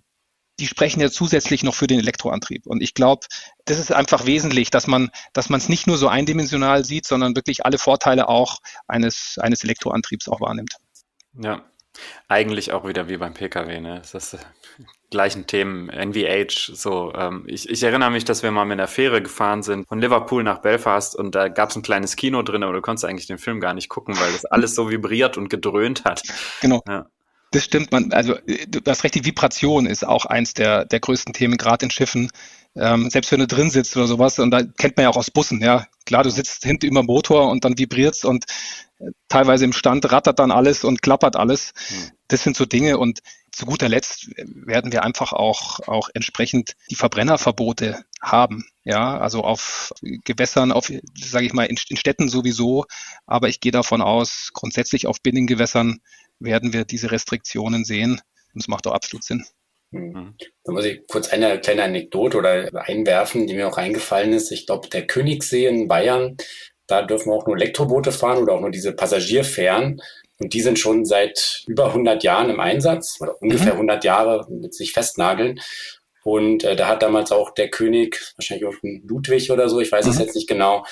die 0.60 0.66
sprechen 0.66 1.00
ja 1.00 1.10
zusätzlich 1.10 1.64
noch 1.64 1.74
für 1.74 1.86
den 1.86 1.98
Elektroantrieb. 1.98 2.66
Und 2.66 2.82
ich 2.82 2.94
glaube, 2.94 3.26
das 3.64 3.78
ist 3.78 3.92
einfach 3.92 4.26
wesentlich, 4.26 4.70
dass 4.70 4.86
man, 4.86 5.10
dass 5.32 5.48
man 5.48 5.58
es 5.58 5.68
nicht 5.68 5.86
nur 5.86 5.98
so 5.98 6.08
eindimensional 6.08 6.84
sieht, 6.84 7.06
sondern 7.06 7.34
wirklich 7.34 7.64
alle 7.64 7.78
Vorteile 7.78 8.28
auch 8.28 8.58
eines, 8.86 9.36
eines 9.40 9.64
Elektroantriebs 9.64 10.28
auch 10.28 10.40
wahrnimmt. 10.40 10.76
Ja, 11.36 11.64
eigentlich 12.28 12.72
auch 12.72 12.86
wieder 12.86 13.08
wie 13.08 13.16
beim 13.16 13.34
Pkw, 13.34 13.80
ne? 13.80 13.98
Das 14.00 14.14
ist 14.14 14.34
äh, 14.34 14.38
gleichen 15.10 15.46
Themen, 15.46 15.88
NVH, 15.88 16.74
so. 16.74 17.12
Ähm, 17.14 17.44
ich, 17.46 17.68
ich 17.68 17.82
erinnere 17.82 18.10
mich, 18.10 18.24
dass 18.24 18.42
wir 18.42 18.50
mal 18.50 18.64
mit 18.64 18.78
einer 18.78 18.88
Fähre 18.88 19.22
gefahren 19.22 19.62
sind 19.62 19.88
von 19.88 20.00
Liverpool 20.00 20.42
nach 20.42 20.58
Belfast 20.58 21.14
und 21.14 21.34
da 21.34 21.48
gab 21.48 21.70
es 21.70 21.76
ein 21.76 21.82
kleines 21.82 22.16
Kino 22.16 22.42
drin, 22.42 22.62
aber 22.62 22.72
du 22.72 22.80
konntest 22.80 23.04
eigentlich 23.04 23.26
den 23.26 23.38
Film 23.38 23.60
gar 23.60 23.74
nicht 23.74 23.88
gucken, 23.88 24.18
weil 24.18 24.32
das 24.32 24.44
alles 24.44 24.74
so 24.74 24.90
vibriert 24.90 25.36
und 25.36 25.48
gedröhnt 25.48 26.04
hat. 26.04 26.22
Genau. 26.60 26.82
Ja. 26.88 27.06
Das 27.54 27.62
stimmt, 27.62 27.92
man, 27.92 28.12
also 28.12 28.34
du 28.66 28.80
hast 28.84 29.04
recht, 29.04 29.14
die 29.14 29.24
Vibration 29.24 29.86
ist 29.86 30.04
auch 30.04 30.26
eins 30.26 30.54
der, 30.54 30.86
der 30.86 30.98
größten 30.98 31.32
Themen, 31.34 31.56
gerade 31.56 31.84
in 31.84 31.90
Schiffen. 31.92 32.32
Ähm, 32.74 33.08
selbst 33.08 33.30
wenn 33.30 33.38
du 33.38 33.46
drin 33.46 33.70
sitzt 33.70 33.96
oder 33.96 34.08
sowas, 34.08 34.40
und 34.40 34.50
da 34.50 34.64
kennt 34.64 34.96
man 34.96 35.04
ja 35.04 35.10
auch 35.10 35.16
aus 35.16 35.30
Bussen, 35.30 35.62
ja. 35.62 35.86
Klar, 36.04 36.24
du 36.24 36.30
sitzt 36.30 36.64
hinten 36.64 36.86
über 36.86 37.02
dem 37.02 37.06
Motor 37.06 37.48
und 37.52 37.64
dann 37.64 37.78
vibriert's 37.78 38.24
und 38.24 38.46
äh, 38.98 39.12
teilweise 39.28 39.64
im 39.64 39.72
Stand 39.72 40.10
rattert 40.10 40.40
dann 40.40 40.50
alles 40.50 40.82
und 40.82 41.00
klappert 41.00 41.36
alles. 41.36 41.74
Mhm. 41.90 42.10
Das 42.26 42.42
sind 42.42 42.56
so 42.56 42.64
Dinge 42.64 42.98
und 42.98 43.20
zu 43.52 43.66
guter 43.66 43.88
Letzt 43.88 44.30
werden 44.36 44.90
wir 44.90 45.04
einfach 45.04 45.32
auch, 45.32 45.78
auch 45.86 46.08
entsprechend 46.12 46.74
die 46.90 46.96
Verbrennerverbote 46.96 48.04
haben. 48.20 48.64
Ja, 48.82 49.16
also 49.16 49.44
auf 49.44 49.92
Gewässern, 50.02 50.72
auf, 50.72 50.90
sage 51.16 51.46
ich 51.46 51.52
mal, 51.52 51.66
in, 51.66 51.76
in 51.88 51.96
Städten 51.96 52.28
sowieso. 52.28 52.86
Aber 53.26 53.48
ich 53.48 53.60
gehe 53.60 53.70
davon 53.70 54.02
aus, 54.02 54.50
grundsätzlich 54.52 55.06
auf 55.06 55.22
Binnengewässern 55.22 56.00
werden 56.44 56.72
wir 56.72 56.84
diese 56.84 57.10
Restriktionen 57.10 57.84
sehen. 57.84 58.20
Und 58.52 58.60
es 58.60 58.68
macht 58.68 58.86
auch 58.86 58.92
absolut 58.92 59.24
Sinn. 59.24 59.44
Mhm. 59.90 60.34
Da 60.64 60.72
muss 60.72 60.84
ich 60.84 61.06
kurz 61.06 61.28
eine 61.28 61.60
kleine 61.60 61.84
Anekdote 61.84 62.38
oder 62.38 62.70
einwerfen, 62.74 63.46
die 63.46 63.54
mir 63.54 63.68
auch 63.68 63.78
eingefallen 63.78 64.32
ist. 64.32 64.50
Ich 64.50 64.66
glaube, 64.66 64.88
der 64.88 65.06
Königssee 65.06 65.66
in 65.66 65.88
Bayern, 65.88 66.36
da 66.86 67.02
dürfen 67.02 67.32
auch 67.32 67.46
nur 67.46 67.56
Elektroboote 67.56 68.12
fahren 68.12 68.42
oder 68.42 68.54
auch 68.54 68.60
nur 68.60 68.70
diese 68.70 68.92
Passagierfähren. 68.92 70.00
Und 70.38 70.52
die 70.52 70.60
sind 70.60 70.78
schon 70.78 71.04
seit 71.04 71.62
über 71.66 71.86
100 71.86 72.24
Jahren 72.24 72.50
im 72.50 72.60
Einsatz 72.60 73.18
oder 73.20 73.40
ungefähr 73.40 73.74
mhm. 73.74 73.88
100 73.88 74.04
Jahre 74.04 74.46
mit 74.50 74.74
sich 74.74 74.92
festnageln. 74.92 75.60
Und 76.24 76.64
äh, 76.64 76.74
da 76.74 76.88
hat 76.88 77.02
damals 77.02 77.30
auch 77.30 77.50
der 77.50 77.68
König, 77.68 78.18
wahrscheinlich 78.36 78.66
auch 78.66 78.74
Ludwig 78.82 79.50
oder 79.50 79.68
so, 79.68 79.80
ich 79.80 79.92
weiß 79.92 80.06
mhm. 80.06 80.12
es 80.12 80.18
jetzt 80.18 80.34
nicht 80.34 80.48
genau, 80.48 80.84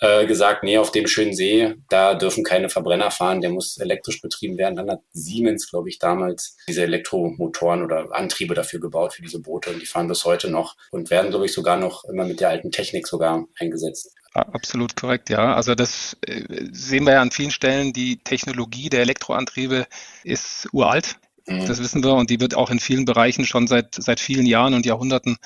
äh, 0.00 0.26
gesagt, 0.26 0.62
nee, 0.64 0.78
auf 0.78 0.92
dem 0.92 1.06
schönen 1.06 1.34
See, 1.34 1.74
da 1.88 2.14
dürfen 2.14 2.44
keine 2.44 2.68
Verbrenner 2.68 3.10
fahren, 3.10 3.40
der 3.40 3.50
muss 3.50 3.78
elektrisch 3.78 4.20
betrieben 4.20 4.58
werden. 4.58 4.76
Dann 4.76 4.90
hat 4.90 5.00
Siemens, 5.12 5.70
glaube 5.70 5.88
ich, 5.88 5.98
damals 5.98 6.56
diese 6.68 6.82
Elektromotoren 6.82 7.82
oder 7.82 8.08
Antriebe 8.12 8.54
dafür 8.54 8.80
gebaut 8.80 9.14
für 9.14 9.22
diese 9.22 9.40
Boote 9.40 9.70
und 9.70 9.80
die 9.80 9.86
fahren 9.86 10.08
bis 10.08 10.24
heute 10.24 10.50
noch 10.50 10.76
und 10.90 11.10
werden, 11.10 11.30
glaube 11.30 11.46
ich, 11.46 11.52
sogar 11.52 11.76
noch 11.76 12.04
immer 12.04 12.24
mit 12.24 12.40
der 12.40 12.48
alten 12.48 12.70
Technik 12.70 13.06
sogar 13.06 13.44
eingesetzt. 13.58 14.12
Absolut 14.34 14.96
korrekt, 14.96 15.30
ja. 15.30 15.54
Also 15.54 15.76
das 15.76 16.16
äh, 16.26 16.42
sehen 16.72 17.04
wir 17.04 17.12
ja 17.12 17.22
an 17.22 17.30
vielen 17.30 17.52
Stellen. 17.52 17.92
Die 17.92 18.18
Technologie 18.18 18.88
der 18.88 19.02
Elektroantriebe 19.02 19.86
ist 20.24 20.68
uralt. 20.72 21.16
Mhm. 21.46 21.66
Das 21.66 21.78
wissen 21.78 22.02
wir 22.02 22.14
und 22.14 22.30
die 22.30 22.40
wird 22.40 22.56
auch 22.56 22.70
in 22.70 22.80
vielen 22.80 23.04
Bereichen 23.04 23.44
schon 23.44 23.68
seit, 23.68 23.94
seit 23.94 24.18
vielen 24.18 24.46
Jahren 24.46 24.74
und 24.74 24.86
Jahrhunderten 24.86 25.36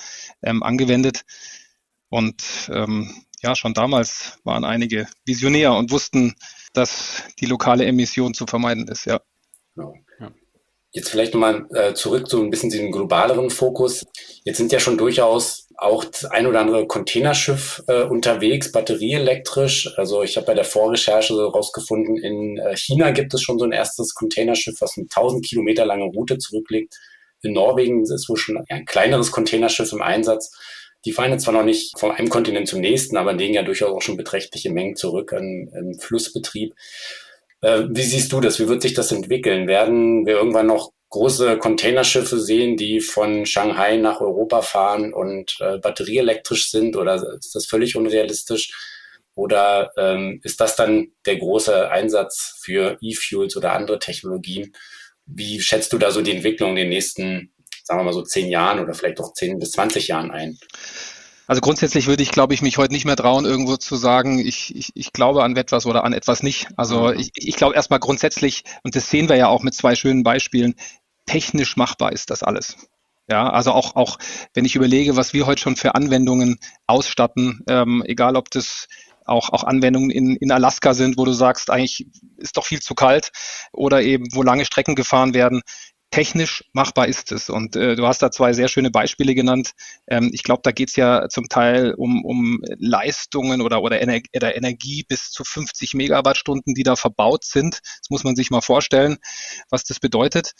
ähm, 0.41 0.63
angewendet. 0.63 1.21
Und 2.09 2.43
ähm, 2.73 3.13
ja, 3.41 3.55
schon 3.55 3.73
damals 3.73 4.39
waren 4.43 4.63
einige 4.63 5.07
visionär 5.25 5.73
und 5.73 5.91
wussten, 5.91 6.35
dass 6.73 7.23
die 7.39 7.45
lokale 7.45 7.85
Emission 7.85 8.33
zu 8.33 8.45
vermeiden 8.45 8.87
ist, 8.87 9.05
ja. 9.05 9.21
Genau. 9.75 9.95
Jetzt 10.91 11.09
vielleicht 11.09 11.35
nochmal 11.35 11.67
äh, 11.75 11.93
zurück 11.93 12.27
zu 12.27 12.41
ein 12.41 12.49
bisschen 12.49 12.71
diesem 12.71 12.91
globaleren 12.91 13.51
Fokus. 13.51 14.07
Jetzt 14.43 14.57
sind 14.57 14.71
ja 14.71 14.79
schon 14.79 14.97
durchaus 14.97 15.67
auch 15.77 16.03
das 16.03 16.25
ein 16.25 16.47
oder 16.47 16.61
andere 16.61 16.87
Containerschiff 16.87 17.83
äh, 17.87 18.03
unterwegs, 18.03 18.71
batterieelektrisch. 18.71 19.93
Also 19.97 20.23
ich 20.23 20.35
habe 20.35 20.47
bei 20.47 20.55
der 20.55 20.65
Vorrecherche 20.65 21.35
herausgefunden, 21.35 22.17
in 22.17 22.57
äh, 22.57 22.75
China 22.75 23.11
gibt 23.11 23.33
es 23.35 23.43
schon 23.43 23.59
so 23.59 23.65
ein 23.65 23.71
erstes 23.71 24.15
Containerschiff, 24.15 24.81
was 24.81 24.97
eine 24.97 25.05
1000 25.05 25.45
Kilometer 25.45 25.85
lange 25.85 26.05
Route 26.05 26.39
zurücklegt. 26.39 26.95
In 27.43 27.53
Norwegen 27.53 28.03
ist 28.03 28.27
wohl 28.27 28.37
schon 28.37 28.57
ein 28.67 28.85
kleineres 28.85 29.31
Containerschiff 29.31 29.93
im 29.93 30.01
Einsatz. 30.01 30.51
Die 31.05 31.11
fahren 31.11 31.31
jetzt 31.31 31.43
zwar 31.43 31.53
noch 31.53 31.63
nicht 31.63 31.97
von 31.97 32.11
einem 32.11 32.29
Kontinent 32.29 32.67
zum 32.67 32.81
nächsten, 32.81 33.17
aber 33.17 33.33
legen 33.33 33.53
ja 33.53 33.63
durchaus 33.63 33.91
auch 33.91 34.01
schon 34.01 34.17
beträchtliche 34.17 34.69
Mengen 34.69 34.95
zurück 34.95 35.33
an, 35.33 35.69
an 35.73 35.97
Flussbetrieb. 35.99 36.75
Äh, 37.61 37.83
wie 37.89 38.03
siehst 38.03 38.31
du 38.31 38.41
das? 38.41 38.59
Wie 38.59 38.67
wird 38.67 38.81
sich 38.81 38.93
das 38.93 39.11
entwickeln? 39.11 39.67
Werden 39.67 40.25
wir 40.25 40.35
irgendwann 40.35 40.67
noch 40.67 40.91
große 41.09 41.57
Containerschiffe 41.57 42.39
sehen, 42.39 42.77
die 42.77 42.99
von 42.99 43.45
Shanghai 43.45 43.97
nach 43.97 44.21
Europa 44.21 44.61
fahren 44.61 45.13
und 45.13 45.57
äh, 45.59 45.77
batterieelektrisch 45.79 46.69
sind? 46.69 46.95
Oder 46.95 47.15
ist 47.37 47.55
das 47.55 47.65
völlig 47.65 47.95
unrealistisch? 47.95 48.71
Oder 49.35 49.91
ähm, 49.97 50.41
ist 50.43 50.59
das 50.59 50.75
dann 50.75 51.13
der 51.25 51.37
große 51.37 51.89
Einsatz 51.89 52.59
für 52.61 52.97
E-Fuels 53.01 53.55
oder 53.55 53.73
andere 53.73 53.99
Technologien? 53.99 54.75
Wie 55.25 55.61
schätzt 55.61 55.93
du 55.93 55.97
da 55.97 56.11
so 56.11 56.21
die 56.21 56.35
Entwicklung 56.35 56.71
in 56.71 56.75
den 56.75 56.89
nächsten, 56.89 57.53
sagen 57.89 58.01
wir 58.01 58.03
mal 58.03 58.13
so 58.13 58.21
zehn 58.21 58.49
Jahren 58.49 58.79
oder 58.79 58.93
vielleicht 58.93 59.19
auch 59.19 59.33
zehn 59.33 59.57
bis 59.57 59.71
zwanzig 59.71 60.09
Jahren 60.09 60.29
ein? 60.29 60.59
Also 61.47 61.59
grundsätzlich 61.59 62.05
würde 62.05 62.21
ich, 62.21 62.29
glaube 62.29 62.53
ich, 62.53 62.61
mich 62.61 62.77
heute 62.77 62.93
nicht 62.93 63.05
mehr 63.05 63.15
trauen, 63.15 63.45
irgendwo 63.45 63.77
zu 63.77 63.95
sagen, 63.95 64.37
ich, 64.37 64.75
ich, 64.75 64.91
ich 64.93 65.11
glaube 65.11 65.41
an 65.43 65.57
etwas 65.57 65.87
oder 65.87 66.03
an 66.03 66.13
etwas 66.13 66.43
nicht. 66.43 66.67
Also 66.77 67.07
mhm. 67.07 67.19
ich, 67.19 67.31
ich 67.33 67.55
glaube 67.55 67.73
erstmal 67.73 67.99
grundsätzlich, 67.99 68.63
und 68.83 68.95
das 68.95 69.09
sehen 69.09 69.27
wir 69.27 69.37
ja 69.37 69.47
auch 69.47 69.63
mit 69.63 69.73
zwei 69.73 69.95
schönen 69.95 70.21
Beispielen, 70.21 70.75
technisch 71.25 71.77
machbar 71.77 72.11
ist 72.11 72.29
das 72.29 72.43
alles. 72.43 72.75
Ja, 73.27 73.49
also 73.49 73.71
auch, 73.71 73.95
auch 73.95 74.19
wenn 74.53 74.65
ich 74.65 74.75
überlege, 74.75 75.15
was 75.15 75.33
wir 75.33 75.47
heute 75.47 75.63
schon 75.63 75.75
für 75.75 75.95
Anwendungen 75.95 76.59
ausstatten, 76.85 77.63
ähm, 77.67 78.03
egal 78.05 78.35
ob 78.35 78.51
das 78.51 78.87
auch, 79.25 79.49
auch 79.49 79.63
Anwendungen 79.63 80.11
in, 80.11 80.35
in 80.35 80.51
Alaska 80.51 80.93
sind, 80.93 81.17
wo 81.17 81.25
du 81.25 81.33
sagst, 81.33 81.71
eigentlich 81.71 82.07
ist 82.37 82.57
doch 82.57 82.65
viel 82.65 82.81
zu 82.81 82.93
kalt 82.93 83.31
oder 83.71 84.03
eben 84.03 84.27
wo 84.33 84.43
lange 84.43 84.65
Strecken 84.65 84.95
gefahren 84.95 85.33
werden 85.33 85.61
technisch 86.11 86.63
machbar 86.73 87.07
ist 87.07 87.31
es. 87.31 87.49
Und 87.49 87.75
äh, 87.75 87.95
du 87.95 88.07
hast 88.07 88.21
da 88.21 88.31
zwei 88.31 88.53
sehr 88.53 88.67
schöne 88.67 88.91
Beispiele 88.91 89.35
genannt. 89.35 89.71
Ähm, 90.07 90.31
ich 90.33 90.43
glaube, 90.43 90.61
da 90.63 90.71
geht 90.71 90.89
es 90.89 90.95
ja 90.95 91.29
zum 91.29 91.49
Teil 91.49 91.93
um, 91.93 92.25
um 92.25 92.61
Leistungen 92.77 93.61
oder, 93.61 93.81
oder, 93.81 94.01
Ener 94.01 94.19
oder 94.35 94.55
Energie 94.55 95.03
bis 95.07 95.31
zu 95.31 95.43
50 95.43 95.93
Megawattstunden, 95.93 96.73
die 96.73 96.83
da 96.83 96.95
verbaut 96.95 97.45
sind. 97.45 97.79
Das 97.83 98.09
muss 98.09 98.23
man 98.23 98.35
sich 98.35 98.49
mal 98.49 98.61
vorstellen, 98.61 99.17
was 99.69 99.83
das 99.83 99.99
bedeutet. 99.99 100.53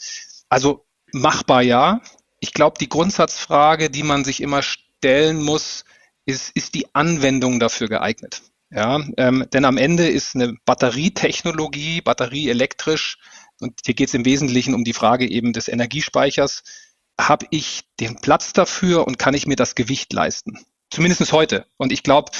Also 0.48 0.86
machbar 1.12 1.62
ja. 1.62 2.00
Ich 2.38 2.52
glaube, 2.52 2.78
die 2.78 2.88
Grundsatzfrage, 2.88 3.90
die 3.90 4.02
man 4.02 4.24
sich 4.24 4.40
immer 4.40 4.62
stellen 4.62 5.42
muss, 5.42 5.84
ist, 6.24 6.50
ist 6.54 6.74
die 6.74 6.94
Anwendung 6.94 7.60
dafür 7.60 7.88
geeignet? 7.88 8.42
Ja, 8.72 9.00
ähm, 9.16 9.46
denn 9.52 9.64
am 9.64 9.78
Ende 9.78 10.08
ist 10.08 10.36
eine 10.36 10.54
Batterietechnologie, 10.64 12.02
batterieelektrisch, 12.02 13.18
und 13.60 13.80
hier 13.84 13.94
geht 13.94 14.08
es 14.08 14.14
im 14.14 14.24
Wesentlichen 14.24 14.74
um 14.74 14.84
die 14.84 14.92
Frage 14.92 15.28
eben 15.28 15.52
des 15.52 15.68
Energiespeichers. 15.68 16.62
Habe 17.18 17.46
ich 17.50 17.82
den 18.00 18.16
Platz 18.16 18.52
dafür 18.52 19.06
und 19.06 19.18
kann 19.18 19.34
ich 19.34 19.46
mir 19.46 19.56
das 19.56 19.74
Gewicht 19.74 20.12
leisten? 20.12 20.58
Zumindest 20.90 21.32
heute. 21.32 21.66
Und 21.76 21.92
ich 21.92 22.02
glaube, 22.02 22.32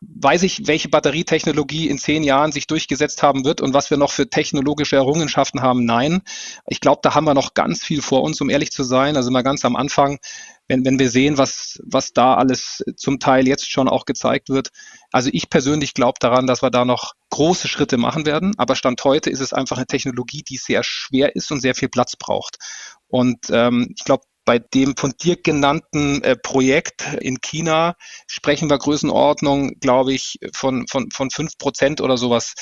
weiß 0.00 0.42
ich, 0.42 0.66
welche 0.66 0.88
Batterietechnologie 0.88 1.88
in 1.88 1.98
zehn 1.98 2.24
Jahren 2.24 2.50
sich 2.50 2.66
durchgesetzt 2.66 3.22
haben 3.22 3.44
wird 3.44 3.60
und 3.60 3.72
was 3.72 3.90
wir 3.90 3.96
noch 3.96 4.10
für 4.10 4.28
technologische 4.28 4.96
Errungenschaften 4.96 5.62
haben? 5.62 5.84
Nein. 5.84 6.22
Ich 6.66 6.80
glaube, 6.80 7.00
da 7.02 7.14
haben 7.14 7.24
wir 7.24 7.34
noch 7.34 7.54
ganz 7.54 7.84
viel 7.84 8.02
vor 8.02 8.22
uns, 8.22 8.40
um 8.40 8.50
ehrlich 8.50 8.72
zu 8.72 8.82
sein. 8.82 9.16
Also 9.16 9.30
mal 9.30 9.42
ganz 9.42 9.64
am 9.64 9.76
Anfang, 9.76 10.18
wenn, 10.66 10.84
wenn 10.84 10.98
wir 10.98 11.08
sehen, 11.08 11.38
was, 11.38 11.80
was 11.84 12.12
da 12.12 12.34
alles 12.34 12.84
zum 12.96 13.20
Teil 13.20 13.46
jetzt 13.46 13.70
schon 13.70 13.88
auch 13.88 14.04
gezeigt 14.04 14.48
wird. 14.48 14.70
Also 15.12 15.30
ich 15.32 15.48
persönlich 15.48 15.94
glaube 15.94 16.18
daran, 16.20 16.46
dass 16.46 16.62
wir 16.62 16.70
da 16.70 16.84
noch 16.84 17.12
große 17.30 17.68
Schritte 17.68 17.96
machen 17.96 18.26
werden. 18.26 18.54
Aber 18.58 18.74
Stand 18.74 19.02
heute 19.04 19.30
ist 19.30 19.40
es 19.40 19.52
einfach 19.52 19.76
eine 19.76 19.86
Technologie, 19.86 20.42
die 20.42 20.56
sehr 20.56 20.82
schwer 20.82 21.36
ist 21.36 21.50
und 21.52 21.60
sehr 21.60 21.76
viel 21.76 21.88
Platz 21.88 22.16
braucht. 22.16 22.58
Und 23.06 23.46
ähm, 23.50 23.94
ich 23.96 24.04
glaube, 24.04 24.24
bei 24.48 24.58
dem 24.58 24.96
von 24.96 25.12
dir 25.20 25.36
genannten 25.36 26.22
äh, 26.22 26.34
Projekt 26.34 27.04
in 27.20 27.42
China 27.42 27.96
sprechen 28.26 28.70
wir 28.70 28.78
Größenordnung, 28.78 29.78
glaube 29.78 30.14
ich, 30.14 30.38
von, 30.54 30.86
von, 30.88 31.10
von 31.10 31.28
fünf 31.30 31.58
Prozent 31.58 32.00
oder 32.00 32.16
sowas 32.16 32.54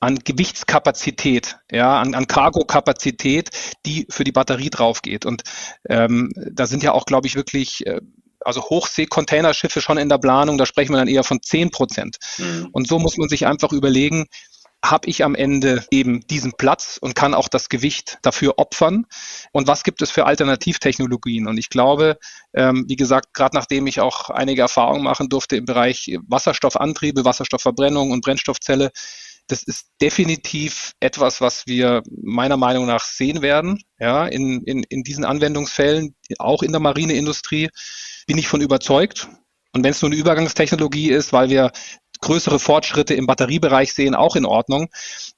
an 0.00 0.20
Gewichtskapazität, 0.20 1.58
ja, 1.70 2.00
an, 2.00 2.14
an 2.14 2.26
Cargo-Kapazität, 2.26 3.50
die 3.84 4.06
für 4.08 4.24
die 4.24 4.32
Batterie 4.32 4.70
draufgeht. 4.70 5.26
Und 5.26 5.42
ähm, 5.86 6.32
da 6.34 6.64
sind 6.64 6.82
ja 6.82 6.92
auch, 6.92 7.04
glaube 7.04 7.26
ich, 7.26 7.34
wirklich 7.34 7.86
äh, 7.86 8.00
also 8.40 8.62
Hochsee-Containerschiffe 8.62 9.82
schon 9.82 9.98
in 9.98 10.08
der 10.08 10.18
Planung, 10.18 10.56
da 10.56 10.64
sprechen 10.64 10.92
wir 10.92 10.98
dann 10.98 11.08
eher 11.08 11.24
von 11.24 11.42
zehn 11.42 11.70
Prozent. 11.70 12.16
Mhm. 12.38 12.70
Und 12.72 12.88
so 12.88 12.98
muss 12.98 13.18
man 13.18 13.28
sich 13.28 13.46
einfach 13.46 13.72
überlegen, 13.72 14.28
habe 14.84 15.08
ich 15.08 15.24
am 15.24 15.34
Ende 15.34 15.84
eben 15.90 16.26
diesen 16.26 16.52
Platz 16.52 16.98
und 17.00 17.14
kann 17.14 17.34
auch 17.34 17.48
das 17.48 17.68
Gewicht 17.68 18.18
dafür 18.22 18.54
opfern? 18.58 19.06
Und 19.52 19.66
was 19.66 19.82
gibt 19.82 20.02
es 20.02 20.10
für 20.10 20.26
Alternativtechnologien? 20.26 21.48
Und 21.48 21.56
ich 21.56 21.70
glaube, 21.70 22.18
ähm, 22.52 22.84
wie 22.86 22.96
gesagt, 22.96 23.32
gerade 23.32 23.56
nachdem 23.56 23.86
ich 23.86 24.00
auch 24.00 24.28
einige 24.30 24.62
Erfahrungen 24.62 25.02
machen 25.02 25.28
durfte 25.28 25.56
im 25.56 25.64
Bereich 25.64 26.18
Wasserstoffantriebe, 26.28 27.24
Wasserstoffverbrennung 27.24 28.10
und 28.10 28.22
Brennstoffzelle, 28.22 28.90
das 29.46 29.62
ist 29.62 29.88
definitiv 30.00 30.92
etwas, 31.00 31.40
was 31.40 31.66
wir 31.66 32.02
meiner 32.10 32.56
Meinung 32.56 32.86
nach 32.86 33.04
sehen 33.04 33.42
werden, 33.42 33.82
ja, 33.98 34.26
in, 34.26 34.62
in, 34.62 34.84
in 34.88 35.02
diesen 35.02 35.24
Anwendungsfällen, 35.24 36.14
auch 36.38 36.62
in 36.62 36.72
der 36.72 36.80
Marineindustrie, 36.80 37.68
bin 38.26 38.38
ich 38.38 38.48
von 38.48 38.60
überzeugt. 38.60 39.28
Und 39.72 39.82
wenn 39.82 39.90
es 39.90 40.00
nur 40.00 40.10
eine 40.10 40.20
Übergangstechnologie 40.20 41.10
ist, 41.10 41.32
weil 41.32 41.50
wir 41.50 41.72
größere 42.24 42.58
Fortschritte 42.58 43.14
im 43.14 43.26
Batteriebereich 43.26 43.94
sehen, 43.94 44.14
auch 44.14 44.34
in 44.34 44.46
Ordnung. 44.46 44.88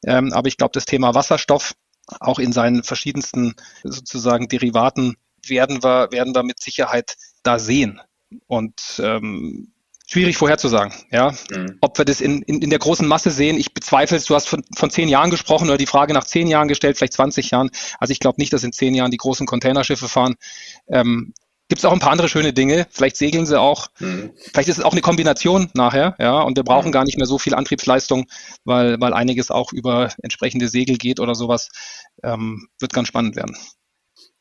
Ähm, 0.04 0.32
aber 0.32 0.48
ich 0.48 0.56
glaube, 0.56 0.72
das 0.72 0.86
Thema 0.86 1.14
Wasserstoff 1.14 1.74
auch 2.20 2.38
in 2.38 2.52
seinen 2.52 2.84
verschiedensten 2.84 3.54
sozusagen 3.82 4.48
Derivaten 4.48 5.16
werden 5.44 5.82
wir, 5.82 6.08
werden 6.10 6.34
wir 6.34 6.42
mit 6.42 6.60
Sicherheit 6.60 7.16
da 7.42 7.58
sehen. 7.58 8.00
Und 8.46 8.80
ähm, 8.98 9.72
schwierig 10.06 10.36
vorherzusagen, 10.36 10.92
ja. 11.10 11.32
Mhm. 11.50 11.78
Ob 11.80 11.98
wir 11.98 12.04
das 12.04 12.20
in, 12.20 12.42
in, 12.42 12.62
in 12.62 12.70
der 12.70 12.78
großen 12.78 13.06
Masse 13.06 13.30
sehen, 13.30 13.58
ich 13.58 13.74
bezweifle 13.74 14.16
es, 14.16 14.24
du 14.24 14.34
hast 14.34 14.48
von, 14.48 14.64
von 14.74 14.90
zehn 14.90 15.08
Jahren 15.08 15.30
gesprochen 15.30 15.68
oder 15.68 15.78
die 15.78 15.86
Frage 15.86 16.12
nach 16.12 16.24
zehn 16.24 16.46
Jahren 16.46 16.68
gestellt, 16.68 16.96
vielleicht 16.96 17.14
20 17.14 17.50
Jahren. 17.50 17.70
Also 17.98 18.12
ich 18.12 18.20
glaube 18.20 18.40
nicht, 18.40 18.52
dass 18.52 18.64
in 18.64 18.72
zehn 18.72 18.94
Jahren 18.94 19.10
die 19.10 19.16
großen 19.16 19.46
Containerschiffe 19.46 20.08
fahren. 20.08 20.36
Ähm, 20.88 21.34
Gibt 21.68 21.80
es 21.80 21.84
auch 21.84 21.92
ein 21.92 21.98
paar 21.98 22.12
andere 22.12 22.28
schöne 22.28 22.52
Dinge. 22.52 22.86
Vielleicht 22.90 23.16
segeln 23.16 23.44
sie 23.44 23.58
auch. 23.58 23.88
Mhm. 23.98 24.32
Vielleicht 24.36 24.68
ist 24.68 24.78
es 24.78 24.84
auch 24.84 24.92
eine 24.92 25.00
Kombination 25.00 25.68
nachher, 25.74 26.14
ja. 26.18 26.40
Und 26.40 26.56
wir 26.56 26.62
brauchen 26.62 26.88
mhm. 26.88 26.92
gar 26.92 27.04
nicht 27.04 27.18
mehr 27.18 27.26
so 27.26 27.38
viel 27.38 27.54
Antriebsleistung, 27.54 28.26
weil, 28.64 29.00
weil 29.00 29.12
einiges 29.12 29.50
auch 29.50 29.72
über 29.72 30.10
entsprechende 30.22 30.68
Segel 30.68 30.96
geht 30.96 31.18
oder 31.18 31.34
sowas. 31.34 31.70
Ähm, 32.22 32.68
wird 32.78 32.92
ganz 32.92 33.08
spannend 33.08 33.34
werden. 33.34 33.56